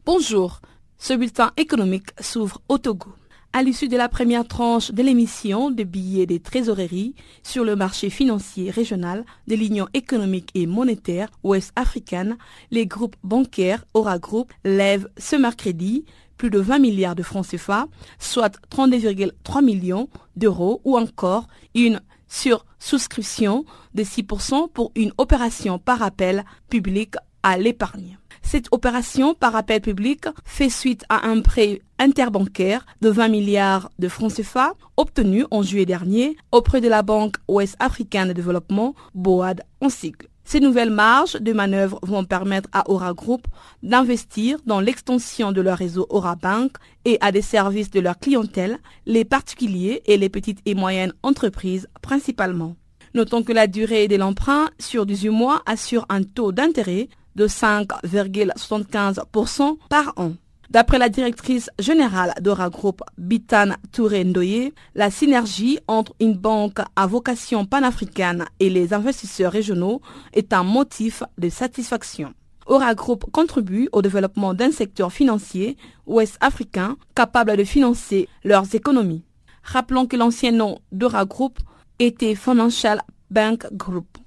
[0.05, 0.59] Bonjour,
[0.97, 3.13] ce bulletin économique s'ouvre au Togo.
[3.53, 8.09] À l'issue de la première tranche de l'émission de billets des trésoreries sur le marché
[8.09, 12.37] financier régional de l'Union économique et monétaire ouest-africaine,
[12.69, 16.03] les groupes bancaires Aura Group lèvent ce mercredi
[16.35, 17.87] plus de 20 milliards de francs CFA,
[18.19, 23.63] soit 32,3 millions d'euros ou encore une sur-souscription
[23.93, 28.17] de 6% pour une opération par appel public à l'épargne.
[28.43, 34.07] Cette opération par appel public fait suite à un prêt interbancaire de 20 milliards de
[34.07, 39.89] francs CFA obtenu en juillet dernier auprès de la Banque ouest-africaine de développement, BOAD en
[39.89, 40.27] cycle.
[40.45, 43.47] Ces nouvelles marges de manœuvre vont permettre à Aura Group
[43.81, 46.73] d'investir dans l'extension de leur réseau Aura Bank
[47.05, 51.87] et à des services de leur clientèle, les particuliers et les petites et moyennes entreprises
[52.01, 52.75] principalement.
[53.15, 59.77] Notons que la durée de l'emprunt sur 18 mois assure un taux d'intérêt de 5,75%
[59.89, 60.33] par an.
[60.69, 67.05] D'après la directrice générale d'Ora Group, Bitan Touré Ndoye, la synergie entre une banque à
[67.05, 70.01] vocation panafricaine et les investisseurs régionaux
[70.33, 72.33] est un motif de satisfaction.
[72.65, 79.25] Aura Group contribue au développement d'un secteur financier ouest africain capable de financer leurs économies.
[79.63, 81.59] Rappelons que l'ancien nom d'Aura Group
[81.99, 84.17] était Financial Bank Group.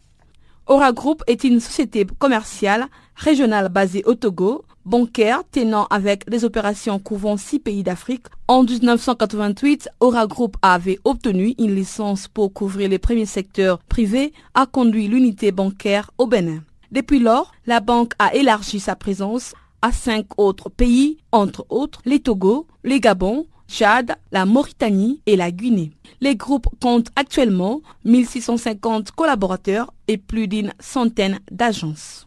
[0.69, 6.99] Aura Group est une société commerciale régionale basée au Togo, bancaire tenant avec des opérations
[6.99, 8.27] couvrant six pays d'Afrique.
[8.49, 14.67] En 1988, Aura Group avait obtenu une licence pour couvrir les premiers secteurs privés, a
[14.67, 16.65] conduit l'unité bancaire au Bénin.
[16.91, 22.19] Depuis lors, la banque a élargi sa présence à cinq autres pays, entre autres les
[22.19, 25.93] Togo, les Gabon, Tchad, la Mauritanie et la Guinée.
[26.21, 32.27] Les groupes comptent actuellement 1650 collaborateurs et plus d'une centaine d'agences.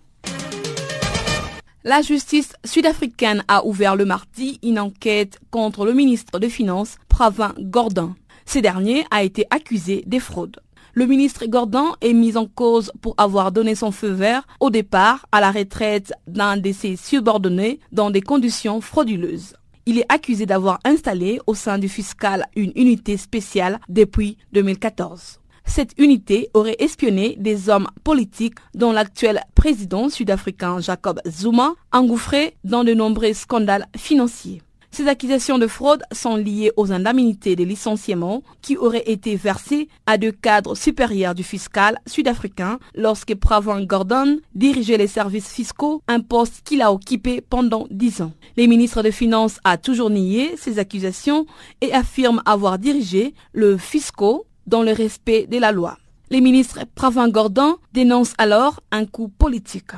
[1.83, 7.53] La justice sud-africaine a ouvert le mardi une enquête contre le ministre des Finances, Pravin
[7.57, 8.15] Gordon.
[8.45, 10.59] Ce dernier a été accusé de fraude.
[10.93, 15.25] Le ministre Gordon est mis en cause pour avoir donné son feu vert au départ
[15.31, 19.53] à la retraite d'un de ses subordonnés dans des conditions frauduleuses.
[19.89, 25.39] Il est accusé d'avoir installé au sein du fiscal une unité spéciale depuis 2014.
[25.65, 32.83] Cette unité aurait espionné des hommes politiques dont l'actuel président sud-africain Jacob Zuma engouffré dans
[32.83, 34.61] de nombreux scandales financiers.
[34.91, 40.17] Ces accusations de fraude sont liées aux indemnités de licenciement qui auraient été versées à
[40.17, 46.61] deux cadres supérieurs du fiscal sud-africain lorsque Pravin Gordon dirigeait les services fiscaux, un poste
[46.63, 48.33] qu'il a occupé pendant dix ans.
[48.57, 51.45] Les ministres des Finances a toujours nié ces accusations
[51.81, 55.97] et affirme avoir dirigé le fisco dans le respect de la loi.
[56.31, 59.93] Les ministres Pravin Gordon dénoncent alors un coup politique.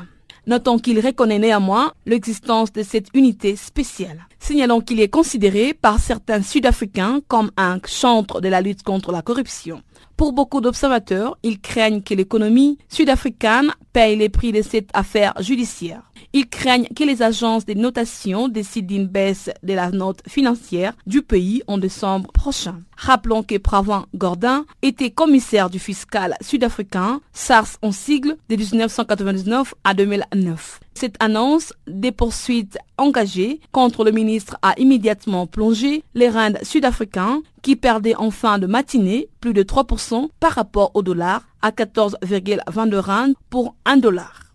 [0.48, 4.26] Notons qu'il reconnaît néanmoins l'existence de cette unité spéciale.
[4.40, 9.22] Signalons qu'il est considéré par certains Sud-Africains comme un chantre de la lutte contre la
[9.22, 9.84] corruption.
[10.18, 16.02] Pour beaucoup d'observateurs, ils craignent que l'économie sud-africaine paye les prix de cette affaire judiciaire.
[16.34, 21.22] Ils craignent que les agences de notation décident d'une baisse de la note financière du
[21.22, 22.82] pays en décembre prochain.
[23.02, 29.96] Rappelons que Pravin Gordon était commissaire du fiscal sud-africain SARS en sigle de 1999 à
[29.96, 30.80] 2009.
[30.94, 37.76] Cette annonce des poursuites engagées contre le ministre a immédiatement plongé les rands sud-africains qui
[37.76, 43.34] perdaient en fin de matinée plus de 3% par rapport au dollar à 14,22 rand
[43.50, 44.51] pour 1 dollar.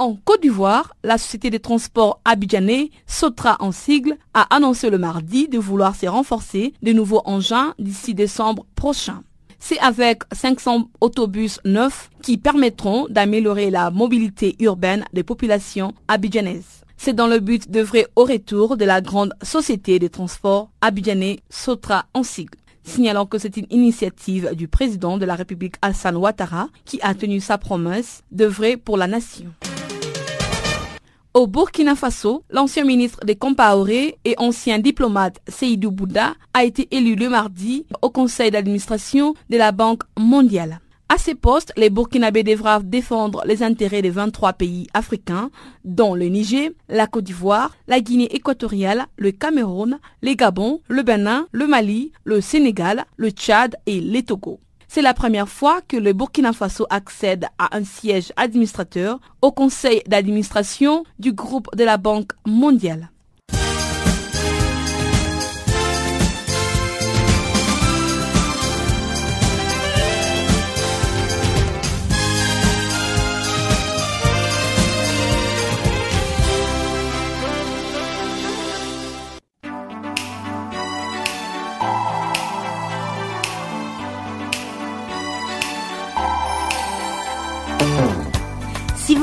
[0.00, 5.48] En Côte d'Ivoire, la société de transport abidjanais Sotra en sigle a annoncé le mardi
[5.48, 9.24] de vouloir se renforcer de nouveaux engins d'ici décembre prochain.
[9.58, 16.84] C'est avec 500 autobus neufs qui permettront d'améliorer la mobilité urbaine des populations abidjanaises.
[16.96, 22.06] C'est dans le but d'œuvrer au retour de la grande société de transport abidjanais Sotra
[22.14, 26.98] en sigle signalant que c'est une initiative du président de la République Hassan Ouattara qui
[27.02, 29.52] a tenu sa promesse d'œuvrer pour la nation.
[31.38, 37.14] Au Burkina Faso, l'ancien ministre des Compaoré et ancien diplomate Seydou Bouddha a été élu
[37.14, 40.80] le mardi au conseil d'administration de la Banque mondiale.
[41.08, 45.52] À ces postes, les Burkinabés devraient défendre les intérêts des 23 pays africains,
[45.84, 51.46] dont le Niger, la Côte d'Ivoire, la Guinée équatoriale, le Cameroun, les Gabon, le Bénin,
[51.52, 54.58] le Mali, le Sénégal, le Tchad et les Togo.
[54.90, 60.02] C'est la première fois que le Burkina Faso accède à un siège administrateur au conseil
[60.06, 63.10] d'administration du groupe de la Banque mondiale.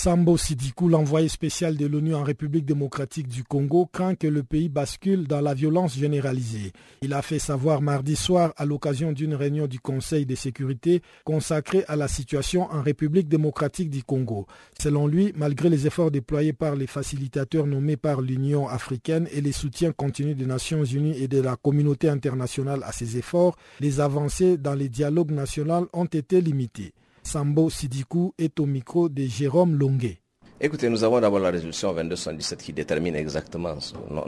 [0.00, 4.68] Sambo Sidikou, l'envoyé spécial de l'ONU en République démocratique du Congo, craint que le pays
[4.68, 6.70] bascule dans la violence généralisée.
[7.02, 11.84] Il a fait savoir mardi soir à l'occasion d'une réunion du Conseil de sécurité consacrée
[11.88, 14.46] à la situation en République démocratique du Congo.
[14.80, 19.50] Selon lui, malgré les efforts déployés par les facilitateurs nommés par l'Union africaine et les
[19.50, 24.58] soutiens continus des Nations unies et de la communauté internationale à ces efforts, les avancées
[24.58, 26.94] dans les dialogues nationaux ont été limitées.
[27.30, 30.16] Sambo Sidikou est au micro de Jérôme Longuet.
[30.58, 33.74] Écoutez, nous avons d'abord la résolution 2217 qui détermine exactement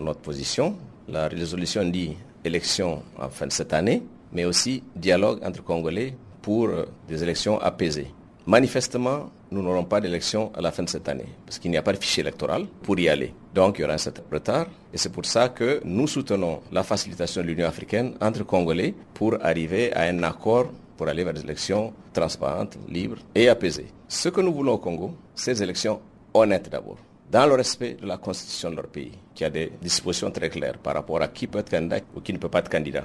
[0.03, 0.77] notre position.
[1.09, 4.03] La résolution dit élection en fin de cette année,
[4.35, 8.09] mais aussi dialogue entre Congolais pour euh, des élections apaisées.
[8.47, 11.83] Manifestement, nous n'aurons pas d'élection à la fin de cette année, parce qu'il n'y a
[11.83, 13.33] pas de fichier électoral pour y aller.
[13.55, 16.83] Donc il y aura un certain retard, et c'est pour ça que nous soutenons la
[16.83, 20.67] facilitation de l'Union africaine entre Congolais pour arriver à un accord
[21.01, 23.87] pour aller vers des élections transparentes, libres et apaisées.
[24.07, 25.99] Ce que nous voulons au Congo, c'est des élections
[26.35, 26.99] honnêtes d'abord,
[27.33, 30.77] dans le respect de la constitution de leur pays, qui a des dispositions très claires
[30.77, 33.05] par rapport à qui peut être candidat ou qui ne peut pas être candidat.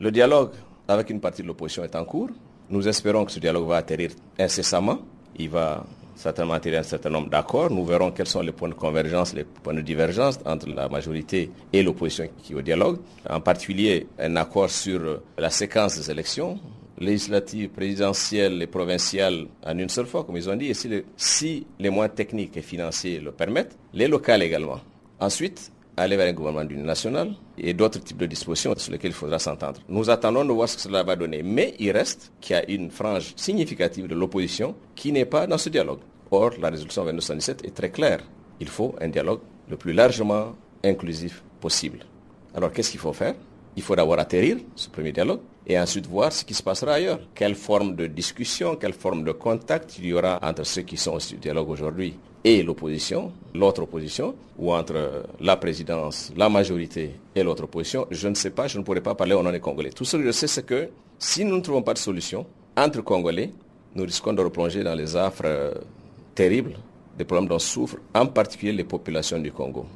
[0.00, 0.50] Le dialogue
[0.88, 2.30] avec une partie de l'opposition est en cours.
[2.68, 4.98] Nous espérons que ce dialogue va atterrir incessamment.
[5.38, 5.84] Il va
[6.16, 7.70] certainement atterrir un certain nombre d'accords.
[7.70, 11.48] Nous verrons quels sont les points de convergence, les points de divergence entre la majorité
[11.72, 12.98] et l'opposition qui est au dialogue.
[13.30, 16.58] En particulier, un accord sur la séquence des élections,
[16.98, 21.90] législatives, présidentielles et provinciales en une seule fois, comme ils ont dit, et si, les
[21.90, 24.80] moyens techniques et financiers le permettent, les locales également.
[25.20, 29.14] Ensuite, aller vers un gouvernement d'union nationale et d'autres types de dispositions sur lesquelles il
[29.14, 29.80] faudra s'entendre.
[29.88, 31.42] Nous attendons de voir ce que cela va donner.
[31.42, 35.58] Mais il reste qu'il y a une frange significative de l'opposition qui n'est pas dans
[35.58, 36.00] ce dialogue.
[36.30, 38.20] Or, la résolution 2217 est très claire.
[38.60, 39.40] Il faut un dialogue
[39.70, 42.00] le plus largement inclusif possible.
[42.54, 43.34] Alors, qu'est-ce qu'il faut faire?
[43.76, 47.20] Il faut d'abord atterrir ce premier dialogue et ensuite voir ce qui se passera ailleurs.
[47.34, 51.14] Quelle forme de discussion, quelle forme de contact il y aura entre ceux qui sont
[51.14, 52.14] au dialogue aujourd'hui
[52.44, 58.34] et l'opposition, l'autre opposition, ou entre la présidence, la majorité et l'autre opposition, je ne
[58.34, 59.90] sais pas, je ne pourrais pas parler au nom des Congolais.
[59.90, 60.88] Tout ce que je sais, c'est que
[61.18, 62.46] si nous ne trouvons pas de solution
[62.76, 63.50] entre Congolais,
[63.96, 65.74] nous risquons de replonger dans les affres euh,
[66.36, 66.76] terribles
[67.18, 69.86] des problèmes dont souffrent en particulier les populations du Congo.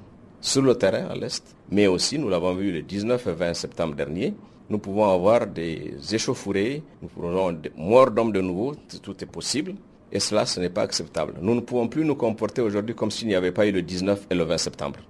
[0.41, 3.95] Sur le terrain, à l'Est, mais aussi, nous l'avons vu le 19 et 20 septembre
[3.95, 4.35] dernier,
[4.71, 9.75] nous pouvons avoir des échauffourées, nous pouvons des morts d'hommes de nouveau, tout est possible.
[10.13, 11.35] Et cela, ce n'est pas acceptable.
[11.41, 14.27] Nous ne pouvons plus nous comporter aujourd'hui comme s'il n'y avait pas eu le 19
[14.31, 15.01] et le 20 septembre.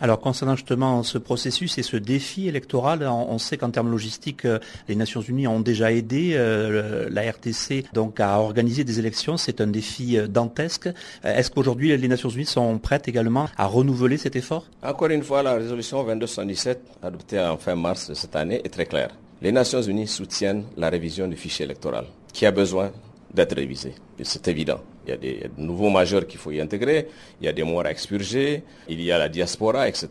[0.00, 4.58] Alors concernant justement ce processus et ce défi électoral, on, sait qu'en termes logistiques, euh,
[4.88, 9.36] les Nations Unies ont déjà aidé euh, la RTC donc à organiser des élections.
[9.36, 10.88] C'est un défi euh, dantesque.
[11.22, 14.66] Est-ce qu'aujourd'hui les Nations Unies sont prêtes également à renouveler cet effort?
[14.82, 18.86] Encore une fois, la résolution 2217 adoptée en fin mars de cette année est très
[18.86, 19.10] claire.
[19.42, 22.90] Les Nations Unies soutiennent la révision du fichier électoral qui a besoin
[23.32, 23.94] d'être révisé.
[24.22, 24.80] C'est évident.
[25.06, 27.08] Il y a des nouveaux majeurs qu'il faut y intégrer,
[27.40, 30.08] il y a des morts à expurger, il y a la diaspora, etc.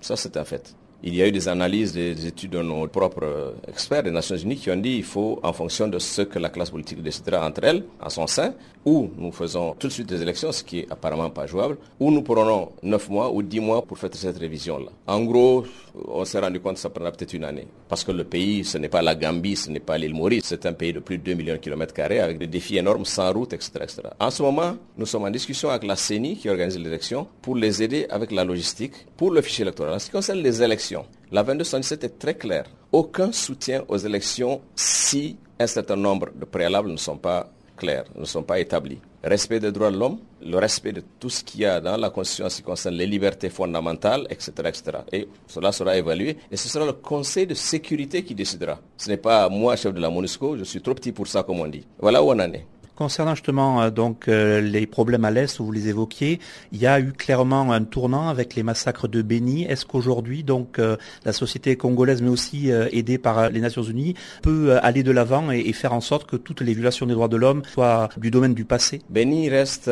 [0.00, 0.74] Ça, c'est un fait.
[1.08, 4.56] Il y a eu des analyses, des études de nos propres experts des Nations Unies
[4.56, 7.62] qui ont dit qu'il faut, en fonction de ce que la classe politique décidera entre
[7.62, 8.54] elles, à son sein,
[8.84, 12.10] ou nous faisons tout de suite des élections, ce qui est apparemment pas jouable, ou
[12.10, 14.90] nous prenons 9 mois ou 10 mois pour faire cette révision-là.
[15.06, 15.64] En gros,
[16.08, 17.68] on s'est rendu compte que ça prendra peut-être une année.
[17.88, 20.66] Parce que le pays, ce n'est pas la Gambie, ce n'est pas l'île Maurice, c'est
[20.66, 23.32] un pays de plus de 2 millions de kilomètres carrés avec des défis énormes sans
[23.32, 24.02] route, etc., etc.
[24.18, 27.82] En ce moment, nous sommes en discussion avec la CENI qui organise l'élection pour les
[27.82, 29.94] aider avec la logistique pour le fichier électoral.
[29.94, 30.95] En ce qui concerne les élections,
[31.32, 32.66] la 2217 est très claire.
[32.92, 38.24] Aucun soutien aux élections si un certain nombre de préalables ne sont pas clairs, ne
[38.24, 39.00] sont pas établis.
[39.22, 42.10] Respect des droits de l'homme, le respect de tout ce qu'il y a dans la
[42.10, 44.82] Constitution en ce qui concerne les libertés fondamentales, etc., etc.
[45.12, 48.78] Et cela sera évalué et ce sera le Conseil de sécurité qui décidera.
[48.96, 51.58] Ce n'est pas moi, chef de la MONUSCO, je suis trop petit pour ça, comme
[51.60, 51.84] on dit.
[51.98, 52.66] Voilà où on en est.
[52.96, 56.40] Concernant justement euh, donc euh, les problèmes à l'est, vous les évoquiez,
[56.72, 59.64] il y a eu clairement un tournant avec les massacres de Béni.
[59.64, 64.78] Est-ce qu'aujourd'hui donc euh, la société congolaise, mais aussi aidée par les Nations Unies, peut
[64.82, 67.62] aller de l'avant et, faire en sorte que toutes les violations des droits de l'homme
[67.74, 69.02] soient du domaine du passé?
[69.10, 69.90] Béni reste,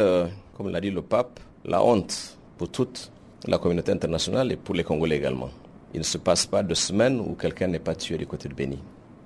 [0.57, 3.13] comme l'a dit le pape, la honte pour toute
[3.47, 5.51] la communauté internationale et pour les Congolais également.
[5.93, 8.55] Il ne se passe pas de semaine où quelqu'un n'est pas tué du côté de
[8.55, 8.79] Béni.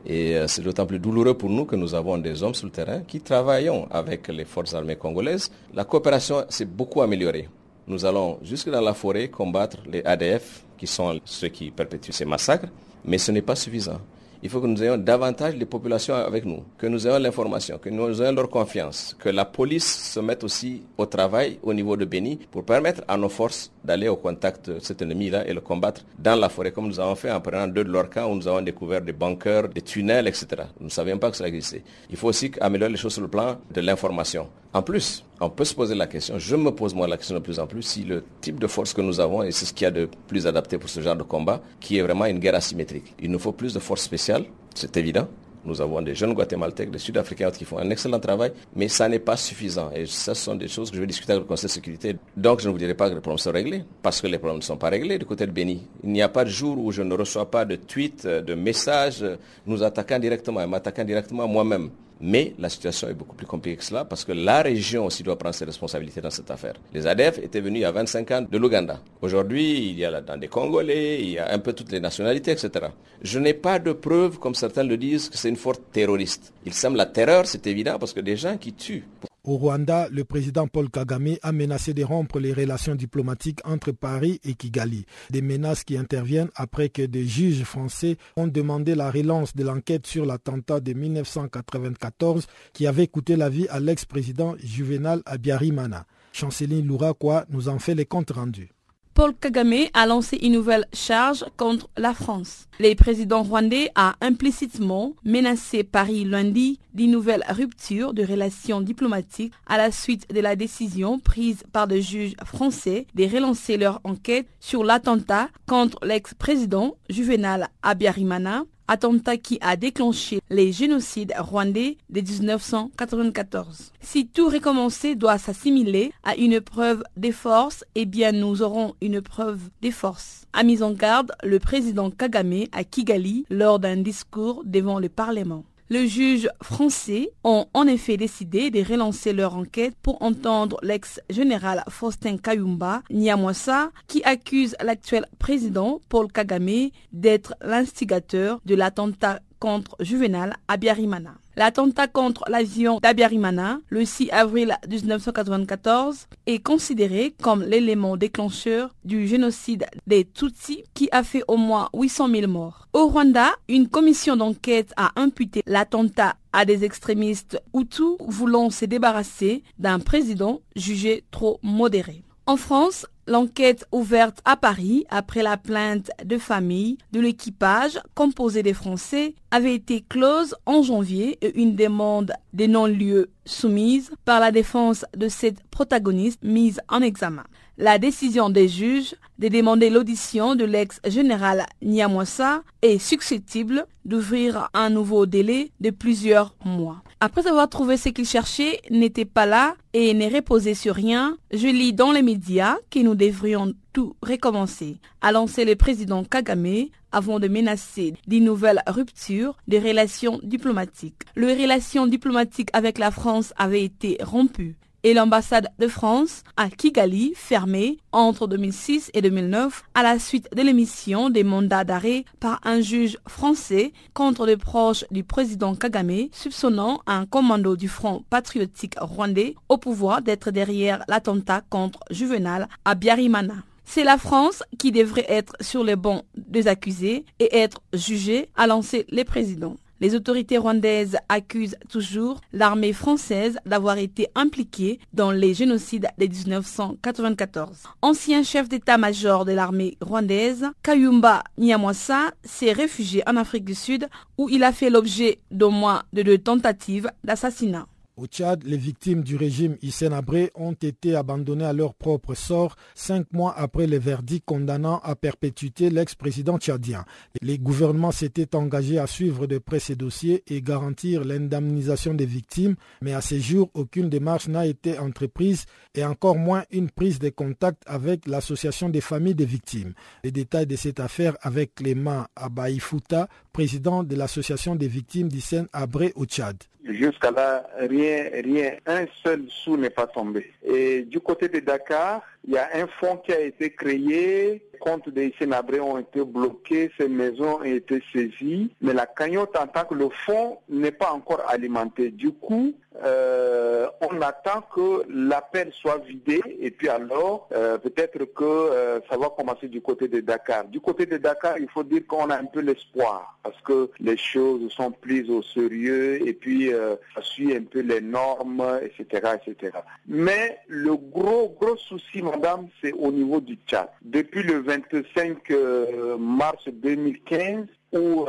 [0.08, 2.72] Et euh, c'est d'autant plus douloureux pour nous que nous avons des hommes sur le
[2.72, 5.50] terrain qui travaillent avec les forces armées congolaises.
[5.74, 7.48] La coopération s'est beaucoup améliorée.
[7.86, 12.24] Nous allons jusque dans la forêt combattre les ADF, qui sont ceux qui perpétuent ces
[12.24, 12.68] massacres,
[13.04, 14.00] mais ce n'est pas suffisant
[14.42, 17.88] il faut que nous ayons davantage les populations avec nous, que nous ayons l'information, que
[17.90, 22.04] nous ayons leur confiance, que la police se mette aussi au travail au niveau de
[22.04, 26.04] Béni pour permettre à nos forces d'aller au contact de cet ennemi-là et le combattre
[26.18, 28.46] dans la forêt, comme nous avons fait en prenant deux de leurs camps où nous
[28.48, 30.46] avons découvert des bunkers, des tunnels, etc.
[30.80, 31.82] Nous ne savions pas que cela existait.
[32.10, 34.48] Il faut aussi améliorer les choses sur le plan de l'information.
[34.78, 37.40] En plus, on peut se poser la question, je me pose moi la question de
[37.40, 39.86] plus en plus, si le type de force que nous avons, et c'est ce qu'il
[39.86, 42.54] y a de plus adapté pour ce genre de combat, qui est vraiment une guerre
[42.54, 43.12] asymétrique.
[43.20, 44.44] Il nous faut plus de forces spéciales,
[44.76, 45.26] c'est évident,
[45.64, 49.18] nous avons des jeunes Guatémaltèques, des Sud-Africains qui font un excellent travail, mais ça n'est
[49.18, 49.90] pas suffisant.
[49.92, 52.16] Et ça, ce sont des choses que je vais discuter avec le Conseil de sécurité.
[52.36, 54.58] Donc, je ne vous dirai pas que les problèmes sont réglés, parce que les problèmes
[54.58, 55.82] ne sont pas réglés du côté de Béni.
[56.04, 59.24] Il n'y a pas de jour où je ne reçois pas de tweets, de messages
[59.66, 61.90] nous attaquant directement et m'attaquant directement moi-même.
[62.20, 65.38] Mais la situation est beaucoup plus compliquée que cela parce que la région aussi doit
[65.38, 66.74] prendre ses responsabilités dans cette affaire.
[66.92, 69.00] Les ADF étaient venus il y a 25 ans de l'Ouganda.
[69.22, 72.50] Aujourd'hui, il y a là-dedans des Congolais, il y a un peu toutes les nationalités,
[72.50, 72.86] etc.
[73.22, 76.52] Je n'ai pas de preuves, comme certains le disent, que c'est une force terroriste.
[76.64, 79.04] Il semble la terreur, c'est évident, parce que des gens qui tuent
[79.48, 84.40] au Rwanda, le président Paul Kagame a menacé de rompre les relations diplomatiques entre Paris
[84.44, 85.06] et Kigali.
[85.30, 90.06] Des menaces qui interviennent après que des juges français ont demandé la relance de l'enquête
[90.06, 96.06] sur l'attentat de 1994 qui avait coûté la vie à l'ex-président Juvenal Abiyarimana.
[96.32, 98.70] Chanceline Louraquois nous en fait les comptes rendus.
[99.18, 102.68] Paul Kagame a lancé une nouvelle charge contre la France.
[102.78, 109.76] Le président rwandais a implicitement menacé Paris lundi d'une nouvelle rupture de relations diplomatiques à
[109.76, 114.84] la suite de la décision prise par des juges français de relancer leur enquête sur
[114.84, 123.92] l'attentat contre l'ex-président Juvenal Abiyarimana attentat qui a déclenché les génocides rwandais de 1994.
[124.00, 129.20] Si tout recommencer doit s'assimiler à une preuve des forces, eh bien nous aurons une
[129.20, 130.46] preuve des forces.
[130.52, 135.64] A mis en garde le président Kagame à Kigali lors d'un discours devant le Parlement.
[135.90, 142.36] Les juges français ont en effet décidé de relancer leur enquête pour entendre l'ex-général Faustin
[142.36, 151.34] Kayumba Nyamwasa qui accuse l'actuel président Paul Kagame d'être l'instigateur de l'attentat contre Juvenal Abiyarimana.
[151.56, 159.86] L'attentat contre l'avion d'Abiyarimana, le 6 avril 1994, est considéré comme l'élément déclencheur du génocide
[160.06, 162.86] des Tutsis qui a fait au moins 800 000 morts.
[162.92, 169.64] Au Rwanda, une commission d'enquête a imputé l'attentat à des extrémistes Hutus voulant se débarrasser
[169.78, 172.22] d'un président jugé trop modéré.
[172.46, 178.72] En France, L'enquête ouverte à Paris après la plainte de famille de l'équipage composé des
[178.72, 185.04] Français avait été close en janvier et une demande des non-lieux soumise par la défense
[185.14, 187.44] de cette protagoniste mise en examen.
[187.76, 195.26] La décision des juges de demander l'audition de l'ex-général Niamwasa est susceptible d'ouvrir un nouveau
[195.26, 197.02] délai de plusieurs mois.
[197.20, 201.66] Après avoir trouvé ce qu'il cherchait, n'était pas là et ne reposait sur rien, je
[201.66, 207.40] lis dans les médias que nous devrions tout recommencer, a lancé le président Kagame avant
[207.40, 211.22] de menacer d'une nouvelle rupture des relations diplomatiques.
[211.34, 217.32] Les relations diplomatiques avec la France avaient été rompues et l'ambassade de France à Kigali
[217.34, 222.80] fermée entre 2006 et 2009 à la suite de l'émission des mandats d'arrêt par un
[222.80, 229.54] juge français contre les proches du président Kagame soupçonnant un commando du Front patriotique rwandais
[229.68, 233.54] au pouvoir d'être derrière l'attentat contre Juvenal à Biarimana.
[233.84, 238.66] C'est la France qui devrait être sur les bancs des accusés et être jugée, a
[238.66, 239.76] lancé le président.
[240.00, 247.78] Les autorités rwandaises accusent toujours l'armée française d'avoir été impliquée dans les génocides de 1994.
[248.02, 254.48] Ancien chef d'état-major de l'armée rwandaise, Kayumba Nyamwasa s'est réfugié en Afrique du Sud où
[254.48, 257.86] il a fait l'objet d'au moins de deux tentatives d'assassinat.
[258.18, 262.74] Au Tchad, les victimes du régime Hissène Abré ont été abandonnées à leur propre sort
[262.96, 267.04] cinq mois après le verdict condamnant à perpétuité l'ex-président tchadien.
[267.42, 272.74] Les gouvernements s'étaient engagés à suivre de près ces dossiers et garantir l'indemnisation des victimes,
[273.02, 277.28] mais à ce jour, aucune démarche n'a été entreprise et encore moins une prise de
[277.28, 279.94] contact avec l'association des familles des victimes.
[280.24, 286.12] Les détails de cette affaire avec Clément Abaïfouta, président de l'association des victimes d'Hissène Abré
[286.16, 286.56] au Tchad.
[286.84, 290.52] Jusqu'à là, rien, rien, un seul sou n'est pas tombé.
[290.64, 295.08] Et du côté de Dakar, il y a un fonds qui a été créé, comptes
[295.08, 299.84] des Sénabrés ont été bloqués, ces maisons ont été saisies, mais la cagnotte en tant
[299.84, 302.10] que le fonds n'est pas encore alimenté.
[302.10, 302.74] Du coup,
[303.04, 309.16] euh, on attend que l'appel soit vidé et puis alors euh, peut-être que euh, ça
[309.16, 310.64] va commencer du côté de Dakar.
[310.64, 314.16] Du côté de Dakar, il faut dire qu'on a un peu l'espoir parce que les
[314.16, 316.70] choses sont prises au sérieux et puis
[317.14, 319.78] ça suit un peu les normes, etc., etc.
[320.06, 323.88] Mais le gros gros souci, madame, c'est au niveau du Tchad.
[324.02, 328.26] Depuis le 25 mars 2015, où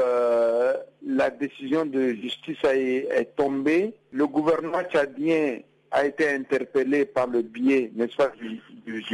[1.05, 5.59] la décision de justice est tombée, le gouvernement tchadien
[5.91, 8.61] a été interpellé par le biais, n'est-ce pas, du,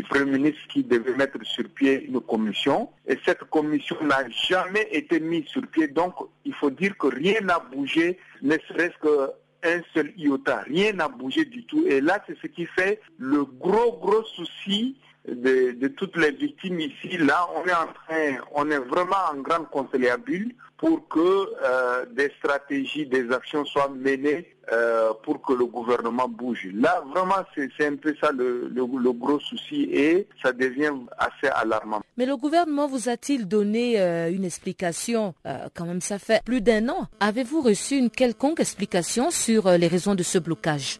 [0.09, 2.89] Premier ministre qui devait mettre sur pied une commission.
[3.07, 5.87] Et cette commission n'a jamais été mise sur pied.
[5.87, 6.13] Donc,
[6.45, 10.63] il faut dire que rien n'a bougé, ne serait-ce qu'un seul iota.
[10.67, 11.85] Rien n'a bougé du tout.
[11.87, 14.95] Et là, c'est ce qui fait le gros, gros souci
[15.27, 17.17] de, toutes les victimes ici.
[17.17, 21.19] Là, on est en train, on est vraiment en grande conciliabule pour que
[21.63, 26.67] euh, des stratégies, des actions soient menées euh, pour que le gouvernement bouge.
[26.73, 28.69] Là, vraiment, c'est un peu ça le,
[29.13, 32.01] gros souci et ça devient assez alarmant.
[32.17, 35.33] Mais le gouvernement vous a-t-il donné euh, une explication?
[35.73, 37.07] Quand même, ça fait plus d'un an.
[37.19, 40.99] Avez-vous reçu une quelconque explication sur les raisons de ce blocage?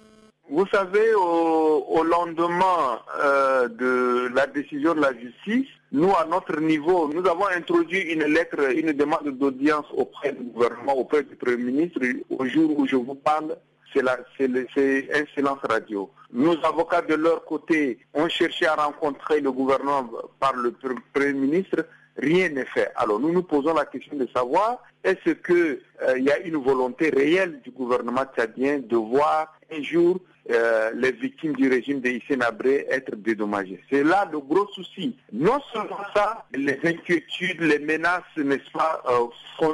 [0.50, 7.08] Vous savez, au, lendemain euh, de la décision de la justice, nous, à notre niveau,
[7.14, 12.00] nous avons introduit une lettre, une demande d'audience auprès du gouvernement, auprès du Premier ministre.
[12.30, 13.56] Au jour où je vous parle,
[13.93, 16.10] c'est un silence radio.
[16.32, 20.74] Nos avocats, de leur côté, ont cherché à rencontrer le gouvernement par le
[21.14, 21.86] Premier ministre.
[22.18, 22.91] Rien n'est fait.
[22.96, 27.10] Alors nous nous posons la question de savoir est-ce qu'il euh, y a une volonté
[27.10, 30.20] réelle du gouvernement tchadien de voir un jour
[30.52, 33.82] euh, les victimes du régime de Hissène Abré être dédommagées.
[33.89, 35.16] C'est là le gros souci.
[35.34, 39.72] Non seulement ça, les inquiétudes, les menaces, n'est-ce pas, euh,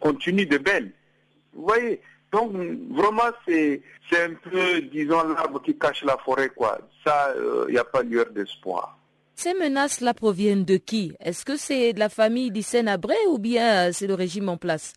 [0.00, 0.92] continuent de belles.
[1.52, 2.00] Vous voyez
[2.32, 2.50] donc
[2.90, 3.80] vraiment c'est
[4.12, 6.80] un peu, disons, l'arbre qui cache la forêt, quoi.
[7.06, 7.32] Ça,
[7.68, 8.98] il n'y a pas lueur d'espoir.
[9.36, 11.12] Ces menaces-là proviennent de qui?
[11.20, 14.94] Est-ce que c'est de la famille d'Hissène Abré ou bien c'est le régime en place?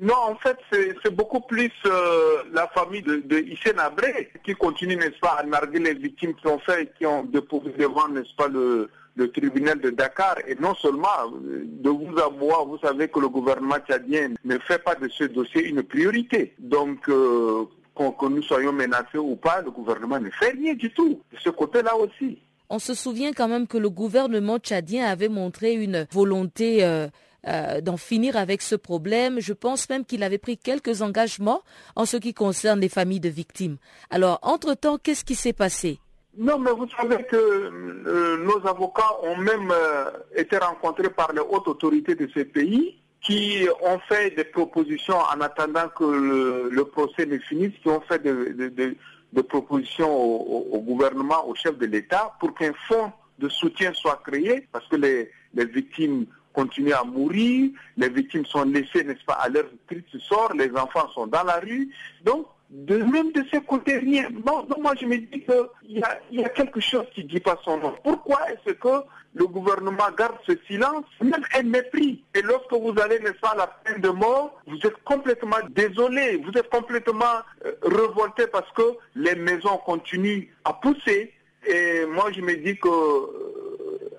[0.00, 5.18] Non, en fait, c'est beaucoup plus euh, la famille de, de Abré qui continue, n'est-ce
[5.18, 8.88] pas, à narguer les victimes qui ont fait, qui ont déposé devant, n'est-ce pas, le,
[9.34, 10.36] tribunal de Dakar.
[10.46, 14.58] Et non seulement, euh, de vous à moi, vous savez que le gouvernement tchadien ne
[14.58, 16.54] fait pas de ce dossier une priorité.
[16.60, 17.64] Donc, euh,
[17.96, 21.20] que nous soyons menacés ou pas, le gouvernement ne fait rien du tout.
[21.32, 22.38] De ce côté-là aussi.
[22.70, 26.84] On se souvient quand même que le gouvernement tchadien avait montré une volonté
[27.82, 29.40] d'en finir avec ce problème.
[29.40, 31.62] Je pense même qu'il avait pris quelques engagements
[31.96, 33.76] en ce qui concerne les familles de victimes.
[34.10, 35.98] Alors, entre-temps, qu'est-ce qui s'est passé?
[36.36, 40.04] Non, mais vous savez que euh, nos avocats ont même euh,
[40.36, 45.40] été rencontrés par les hautes autorités de ces pays qui ont fait des propositions en
[45.40, 51.76] attendant que le, procès ne finisse, qui ont fait des propositions au, gouvernement, au chef
[51.76, 57.04] de l'État, pour qu'un fonds de soutien soit créé, parce que les victimes continuent à
[57.04, 61.44] mourir, les victimes sont laissées, n'est-ce pas, à leur triste sort, les enfants sont dans
[61.44, 61.88] la rue.
[62.24, 64.28] Donc, de même de ce côté, rien.
[64.30, 67.40] Donc moi je me dis qu'il y a, y a quelque chose qui ne dit
[67.40, 67.94] pas son nom.
[68.04, 72.22] Pourquoi est-ce que le gouvernement garde ce silence, même un mépris?
[72.34, 76.36] Et lorsque vous allez, n'est-ce pas, à la peine de mort, vous êtes complètement désolé,
[76.36, 78.82] vous êtes complètement euh, révolté parce que
[79.14, 81.32] les maisons continuent à pousser.
[81.66, 82.88] Et moi je me dis que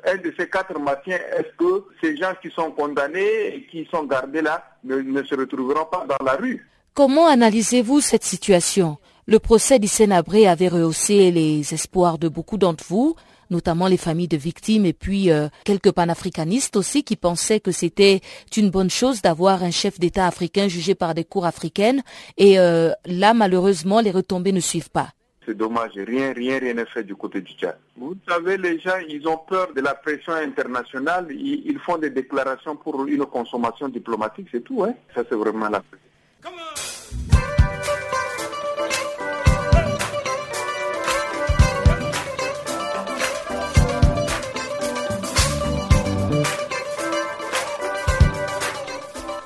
[0.06, 4.04] un de ces quatre matins, est-ce que ces gens qui sont condamnés et qui sont
[4.04, 6.68] gardés là ne, se retrouveront pas dans la rue?
[6.94, 8.98] Comment analysez-vous cette situation?
[9.26, 13.16] Le procès d'Issenabré avait rehaussé les espoirs de beaucoup d'entre vous,
[13.50, 18.22] notamment les familles de victimes et puis euh, quelques panafricanistes aussi qui pensaient que c'était
[18.58, 22.02] une bonne chose d'avoir un chef d'État africain jugé par des cours africaines.
[22.38, 25.10] Et euh, là, malheureusement, les retombées ne suivent pas
[25.50, 25.94] c'est dommage.
[25.96, 27.78] Rien, rien, rien n'est fait du côté du Tchad.
[27.98, 31.28] Vous savez, les gens, ils ont peur de la pression internationale.
[31.32, 34.84] Ils, font des déclarations pour une consommation diplomatique, c'est tout.
[34.84, 34.94] Hein.
[35.16, 35.82] Ça, c'est vraiment la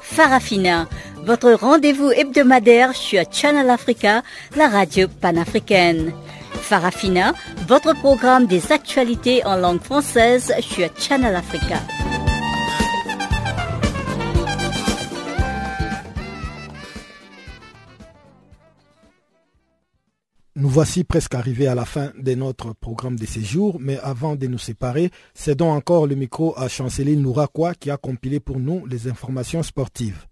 [0.01, 0.87] Farafina
[1.25, 4.23] votre rendez-vous hebdomadaire sur Channel Africa,
[4.55, 6.13] la radio panafricaine.
[6.53, 7.33] Farafina,
[7.67, 11.79] votre programme des actualités en langue française sur Channel Africa.
[20.55, 24.47] Nous voici presque arrivés à la fin de notre programme de séjour, mais avant de
[24.47, 29.07] nous séparer, cédons encore le micro à Chanceline Nourakoua qui a compilé pour nous les
[29.07, 30.25] informations sportives.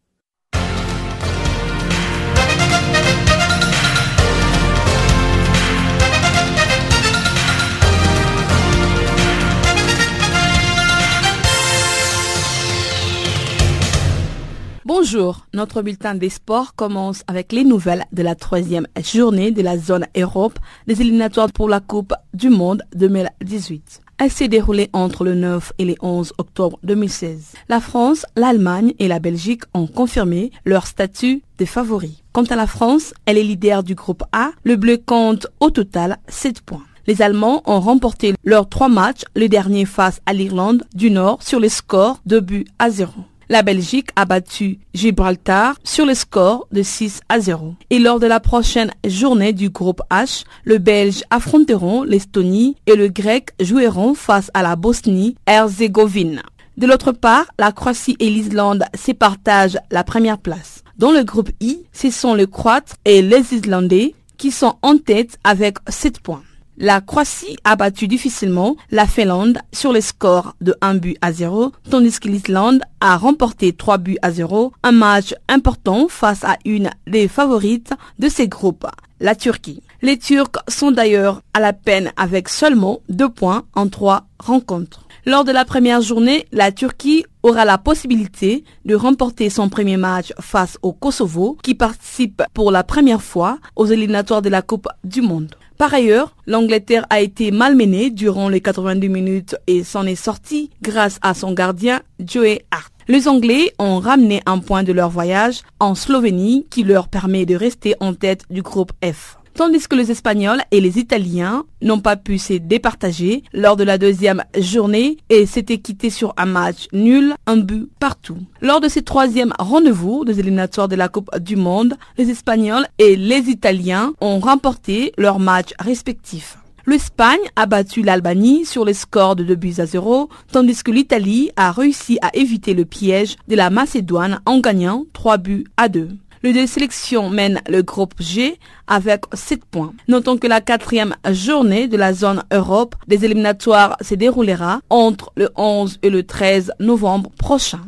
[14.94, 19.78] Bonjour, notre bulletin des sports commence avec les nouvelles de la troisième journée de la
[19.78, 24.02] zone Europe des éliminatoires pour la Coupe du Monde 2018.
[24.18, 27.54] Elle s'est déroulée entre le 9 et le 11 octobre 2016.
[27.70, 32.22] La France, l'Allemagne et la Belgique ont confirmé leur statut de favoris.
[32.34, 34.52] Quant à la France, elle est leader du groupe A.
[34.66, 36.84] Le bleu compte au total 7 points.
[37.08, 41.62] Les Allemands ont remporté leurs trois matchs, le dernier face à l'Irlande du Nord sur
[41.62, 43.14] le score de but à 0.
[43.52, 47.76] La Belgique a battu Gibraltar sur le score de 6 à 0.
[47.90, 53.10] Et lors de la prochaine journée du groupe H, le Belge affronteront l'Estonie et le
[53.10, 56.44] Grec joueront face à la Bosnie-Herzégovine.
[56.78, 60.82] De l'autre part, la Croatie et l'Islande se partagent la première place.
[60.98, 65.38] Dans le groupe I, ce sont les Croates et les Islandais qui sont en tête
[65.44, 66.44] avec 7 points.
[66.84, 71.72] La Croatie a battu difficilement la Finlande sur le score de 1 but à 0,
[71.92, 76.90] tandis que l'Islande a remporté 3 buts à 0, un match important face à une
[77.06, 78.88] des favorites de ces groupes,
[79.20, 79.84] la Turquie.
[80.02, 85.06] Les Turcs sont d'ailleurs à la peine avec seulement 2 points en 3 rencontres.
[85.28, 90.34] Lors de la première journée, la Turquie aura la possibilité de remporter son premier match
[90.40, 95.22] face au Kosovo, qui participe pour la première fois aux éliminatoires de la Coupe du
[95.22, 95.54] Monde.
[95.82, 101.18] Par ailleurs, l'Angleterre a été malmenée durant les 82 minutes et s'en est sortie grâce
[101.24, 102.94] à son gardien Joey Hart.
[103.08, 107.56] Les Anglais ont ramené un point de leur voyage en Slovénie qui leur permet de
[107.56, 112.16] rester en tête du groupe F tandis que les Espagnols et les Italiens n'ont pas
[112.16, 117.36] pu se départager lors de la deuxième journée et s'étaient quittés sur un match nul,
[117.48, 118.38] un but partout.
[118.62, 123.16] Lors de ce troisième rendez-vous des éliminatoires de la Coupe du Monde, les Espagnols et
[123.16, 126.58] les Italiens ont remporté leurs matchs respectifs.
[126.88, 131.52] L'Espagne a battu l'Albanie sur le score de 2 buts à 0, tandis que l'Italie
[131.56, 136.10] a réussi à éviter le piège de la Macédoine en gagnant 3 buts à 2.
[136.44, 139.94] Le deux sélections mène le groupe G avec 7 points.
[140.08, 145.52] Notons que la quatrième journée de la zone Europe des éliminatoires se déroulera entre le
[145.56, 147.82] 11 et le 13 novembre prochain.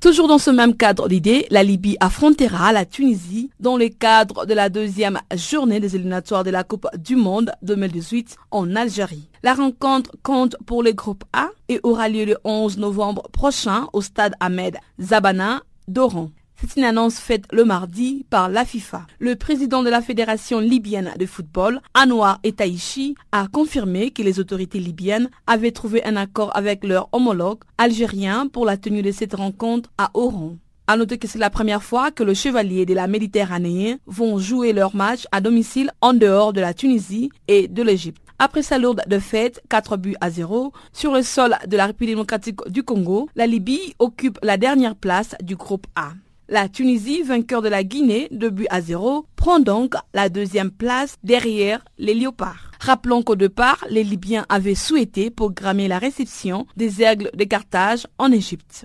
[0.00, 4.52] Toujours dans ce même cadre d'idées, la Libye affrontera la Tunisie dans le cadre de
[4.52, 9.30] la deuxième journée des éliminatoires de la Coupe du Monde 2018 en Algérie.
[9.42, 14.02] La rencontre compte pour le groupe A et aura lieu le 11 novembre prochain au
[14.02, 16.30] stade Ahmed Zabana d'Oran.
[16.58, 19.06] C'est une annonce faite le mardi par la FIFA.
[19.18, 24.80] Le président de la Fédération libyenne de football, Anwar Etaïchi, a confirmé que les autorités
[24.80, 29.90] libyennes avaient trouvé un accord avec leur homologue algérien pour la tenue de cette rencontre
[29.98, 30.56] à Oran.
[30.86, 34.72] À noter que c'est la première fois que le Chevalier de la Méditerranée vont jouer
[34.72, 38.22] leur match à domicile en dehors de la Tunisie et de l'Égypte.
[38.38, 42.60] Après sa lourde défaite, 4 buts à 0, sur le sol de la République démocratique
[42.68, 46.12] du Congo, la Libye occupe la dernière place du groupe A.
[46.48, 51.16] La Tunisie, vainqueur de la Guinée, 2 buts à 0, prend donc la deuxième place
[51.24, 52.70] derrière les Léopards.
[52.78, 58.30] Rappelons qu'au départ, les Libyens avaient souhaité programmer la réception des aigles de Carthage en
[58.30, 58.84] Égypte.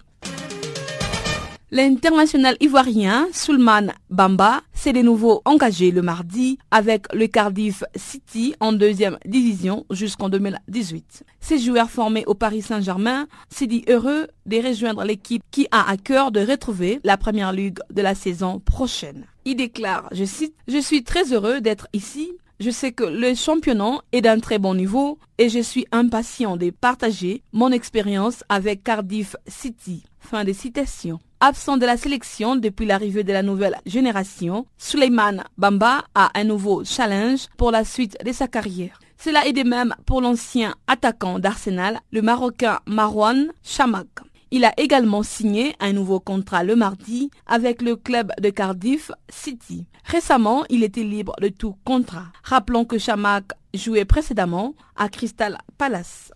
[1.73, 8.73] L'international ivoirien Sulman Bamba s'est de nouveau engagé le mardi avec le Cardiff City en
[8.73, 11.23] deuxième division jusqu'en 2018.
[11.39, 15.95] Ces joueurs formés au Paris Saint-Germain s'est dit heureux de rejoindre l'équipe qui a à
[15.95, 19.23] cœur de retrouver la première ligue de la saison prochaine.
[19.45, 24.01] Il déclare, je cite, Je suis très heureux d'être ici je sais que le championnat
[24.11, 29.35] est d'un très bon niveau et je suis impatient de partager mon expérience avec Cardiff
[29.47, 30.03] City.
[30.21, 31.19] Fin de citation.
[31.41, 36.85] Absent de la sélection depuis l'arrivée de la nouvelle génération, Suleiman Bamba a un nouveau
[36.85, 38.99] challenge pour la suite de sa carrière.
[39.17, 44.07] Cela est de même pour l'ancien attaquant d'Arsenal, le Marocain Marwan Chamak.
[44.51, 49.85] Il a également signé un nouveau contrat le mardi avec le club de Cardiff City.
[50.05, 52.27] Récemment, il était libre de tout contrat.
[52.43, 56.31] Rappelons que Chamak jouait précédemment à Crystal Palace.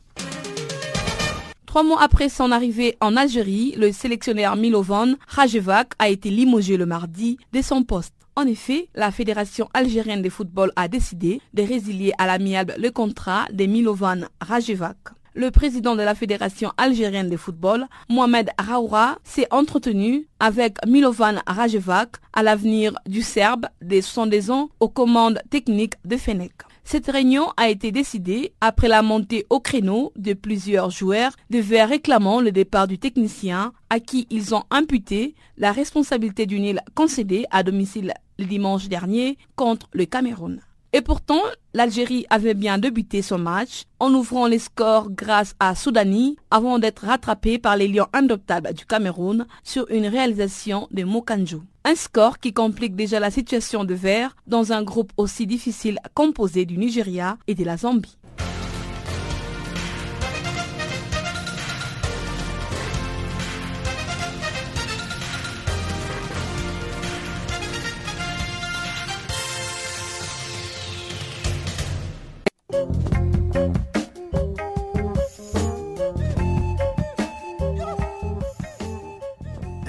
[1.76, 6.86] Trois mois après son arrivée en Algérie, le sélectionneur Milovan Rajevac a été limogé le
[6.86, 8.14] mardi de son poste.
[8.38, 13.48] En effet, la Fédération algérienne de football a décidé de résilier à l'amiable le contrat
[13.52, 14.96] de Milovan Rajevac
[15.34, 22.12] le président de la Fédération algérienne de football, Mohamed Raoura, s'est entretenu avec Milovan Rajevac
[22.32, 26.54] à l'avenir du Serbe des 70 ans aux commandes techniques de Fenech.
[26.88, 32.42] Cette réunion a été décidée après la montée au créneau de plusieurs joueurs devant réclamant
[32.42, 37.64] le départ du technicien à qui ils ont imputé la responsabilité du nil concédé à
[37.64, 40.62] domicile le dimanche dernier contre le Cameroun.
[40.96, 41.42] Et pourtant,
[41.74, 47.06] l'Algérie avait bien débuté son match en ouvrant les scores grâce à Soudani avant d'être
[47.06, 51.64] rattrapé par les Lions indoptables du Cameroun sur une réalisation de Mokanjou.
[51.84, 56.64] Un score qui complique déjà la situation de Vert dans un groupe aussi difficile composé
[56.64, 58.16] du Nigeria et de la Zambie.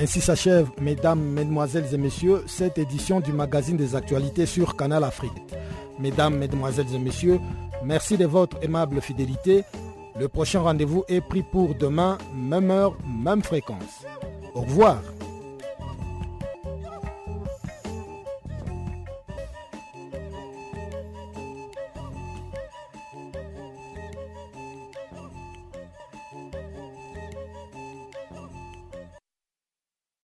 [0.07, 5.33] Ainsi s'achève, mesdames, mesdemoiselles et messieurs, cette édition du magazine des actualités sur Canal Afrique.
[5.99, 7.41] Mesdames, mesdemoiselles et messieurs,
[7.83, 9.65] merci de votre aimable fidélité.
[10.17, 14.07] Le prochain rendez-vous est pris pour demain, même heure, même fréquence.
[14.55, 15.03] Au revoir.